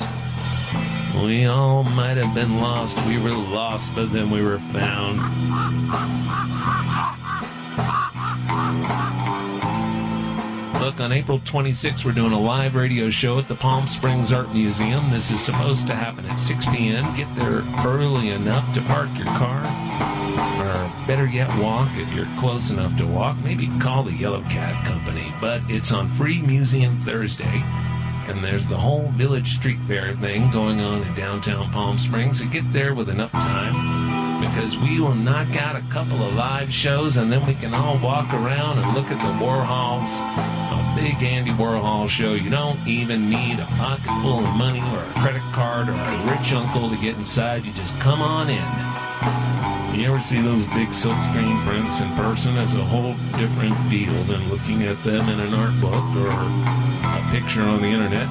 We 1.22 1.46
all 1.46 1.84
might 1.84 2.18
have 2.18 2.34
been 2.34 2.60
lost. 2.60 2.98
We 3.06 3.20
were 3.20 3.30
lost, 3.30 3.94
but 3.94 4.12
then 4.12 4.32
we 4.32 4.42
were 4.42 4.58
found. 4.58 5.22
Look, 10.86 11.00
on 11.00 11.12
April 11.12 11.40
26th, 11.40 12.06
we're 12.06 12.12
doing 12.12 12.32
a 12.32 12.40
live 12.40 12.76
radio 12.76 13.10
show 13.10 13.40
at 13.40 13.48
the 13.48 13.56
Palm 13.56 13.88
Springs 13.88 14.32
Art 14.32 14.54
Museum. 14.54 15.10
This 15.10 15.32
is 15.32 15.44
supposed 15.44 15.88
to 15.88 15.96
happen 15.96 16.28
at 16.28 16.36
6 16.36 16.64
p.m. 16.68 17.16
Get 17.16 17.36
there 17.36 17.64
early 17.84 18.30
enough 18.30 18.72
to 18.76 18.82
park 18.82 19.10
your 19.16 19.26
car, 19.26 19.62
or 20.62 21.08
better 21.08 21.26
yet, 21.26 21.50
walk 21.60 21.90
if 21.94 22.14
you're 22.14 22.30
close 22.38 22.70
enough 22.70 22.96
to 23.00 23.08
walk. 23.08 23.36
Maybe 23.44 23.68
call 23.80 24.04
the 24.04 24.14
Yellow 24.14 24.44
Cab 24.44 24.86
Company. 24.86 25.34
But 25.42 25.64
it's 25.68 25.92
on 25.92 26.08
Free 26.08 26.44
Museum 26.44 27.02
Thursday, 27.02 27.64
and 28.28 28.44
there's 28.44 28.68
the 28.68 28.78
whole 28.78 29.08
Village 29.14 29.56
Street 29.56 29.80
Fair 29.88 30.14
thing 30.14 30.52
going 30.52 30.82
on 30.82 31.02
in 31.02 31.16
downtown 31.16 31.72
Palm 31.72 31.98
Springs. 31.98 32.42
So 32.42 32.46
get 32.50 32.72
there 32.74 32.94
with 32.94 33.10
enough 33.10 33.32
time 33.32 34.05
because 34.56 34.78
we 34.78 35.02
will 35.02 35.14
knock 35.14 35.54
out 35.58 35.76
a 35.76 35.82
couple 35.92 36.24
of 36.24 36.34
live 36.34 36.74
shows 36.74 37.18
and 37.18 37.30
then 37.30 37.46
we 37.46 37.54
can 37.56 37.74
all 37.74 38.00
walk 38.00 38.34
around 38.34 38.80
and 38.80 38.94
look 38.94 39.08
at 39.12 39.18
the 39.18 39.46
Warhols. 39.46 40.08
A 40.72 40.96
big 40.96 41.22
Andy 41.22 41.52
Warhol 41.52 42.08
show. 42.08 42.36
You 42.36 42.50
don't 42.50 42.80
even 42.88 43.30
need 43.30 43.60
a 43.60 43.66
pocket 43.76 44.08
full 44.22 44.46
of 44.46 44.56
money 44.56 44.80
or 44.80 45.04
a 45.04 45.14
credit 45.20 45.42
card 45.52 45.90
or 45.90 45.92
a 45.92 46.32
rich 46.32 46.54
uncle 46.54 46.90
to 46.90 46.96
get 46.96 47.18
inside. 47.18 47.66
You 47.66 47.74
just 47.74 48.00
come 48.00 48.22
on 48.22 48.50
in. 48.50 50.00
You 50.00 50.08
ever 50.08 50.22
see 50.22 50.42
those 50.42 50.66
big 50.68 50.88
silkscreen 50.88 51.62
prints 51.66 52.00
in 52.00 52.10
person? 52.16 52.56
It's 52.56 52.76
a 52.76 52.86
whole 52.86 53.16
different 53.38 53.76
deal 53.90 54.14
than 54.24 54.48
looking 54.48 54.84
at 54.84 55.04
them 55.04 55.28
in 55.28 55.38
an 55.42 55.54
art 55.54 55.76
book 55.82 56.06
or 56.16 56.32
a 56.32 57.30
picture 57.30 57.64
on 57.64 57.82
the 57.82 57.88
internet. 57.88 58.30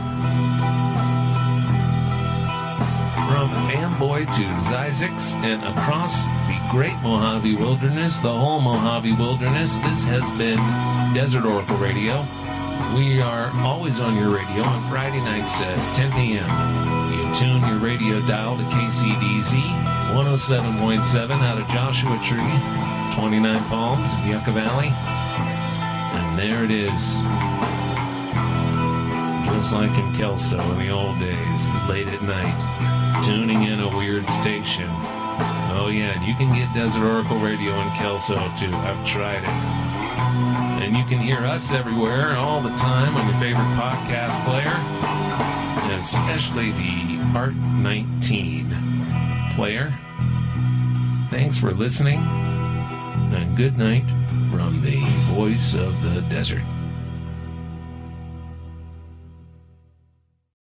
From 3.35 3.51
Amboy 3.51 4.27
to 4.27 4.45
Zzyzx 4.71 5.35
and 5.43 5.61
across 5.65 6.15
the 6.47 6.57
Great 6.71 6.95
Mojave 7.03 7.57
Wilderness, 7.57 8.21
the 8.21 8.33
whole 8.33 8.61
Mojave 8.61 9.11
Wilderness, 9.15 9.75
this 9.79 10.05
has 10.05 10.23
been 10.39 10.59
Desert 11.15 11.45
Oracle 11.45 11.77
Radio. 11.79 12.25
We 12.95 13.21
are 13.21 13.51
always 13.57 13.99
on 13.99 14.17
your 14.17 14.29
radio 14.29 14.63
on 14.63 14.89
Friday 14.89 15.19
nights 15.19 15.53
at 15.61 15.97
10 15.97 16.13
p.m. 16.13 16.47
You 17.11 17.35
tune 17.35 17.69
your 17.69 17.81
radio 17.81 18.25
dial 18.29 18.57
to 18.57 18.63
KCDZ 18.63 19.51
107.7 20.15 21.31
out 21.43 21.59
of 21.59 21.67
Joshua 21.67 22.17
Tree, 22.23 23.19
29 23.19 23.65
Palms, 23.65 24.09
Yucca 24.29 24.53
Valley. 24.53 24.95
And 24.95 26.39
there 26.39 26.63
it 26.63 26.71
is. 26.71 27.03
Just 29.53 29.73
like 29.73 29.91
in 29.99 30.15
Kelso 30.15 30.61
in 30.71 30.79
the 30.79 30.91
old 30.91 31.19
days, 31.19 31.89
late 31.89 32.07
at 32.07 32.23
night 32.23 32.85
tuning 33.25 33.63
in 33.63 33.81
a 33.81 33.97
weird 33.97 34.29
station. 34.29 34.89
Oh 35.77 35.89
yeah, 35.91 36.23
you 36.25 36.35
can 36.35 36.55
get 36.55 36.73
Desert 36.75 37.03
Oracle 37.03 37.39
Radio 37.39 37.73
in 37.81 37.89
Kelso 37.93 38.35
too. 38.59 38.71
I've 38.71 39.07
tried 39.07 39.43
it. 39.43 40.85
And 40.85 40.95
you 40.95 41.05
can 41.05 41.19
hear 41.19 41.39
us 41.39 41.71
everywhere 41.73 42.37
all 42.37 42.61
the 42.61 42.77
time 42.77 43.17
on 43.17 43.27
your 43.27 43.41
favorite 43.41 43.63
podcast 43.81 44.45
player, 44.45 44.77
especially 45.99 46.73
the 46.73 47.19
Art 47.35 47.55
19 47.55 48.69
player. 49.55 49.95
Thanks 51.31 51.57
for 51.57 51.73
listening, 51.73 52.19
and 52.19 53.57
good 53.57 53.79
night 53.79 54.05
from 54.51 54.83
the 54.83 55.01
voice 55.33 55.75
of 55.75 56.01
the 56.03 56.21
desert. 56.29 56.63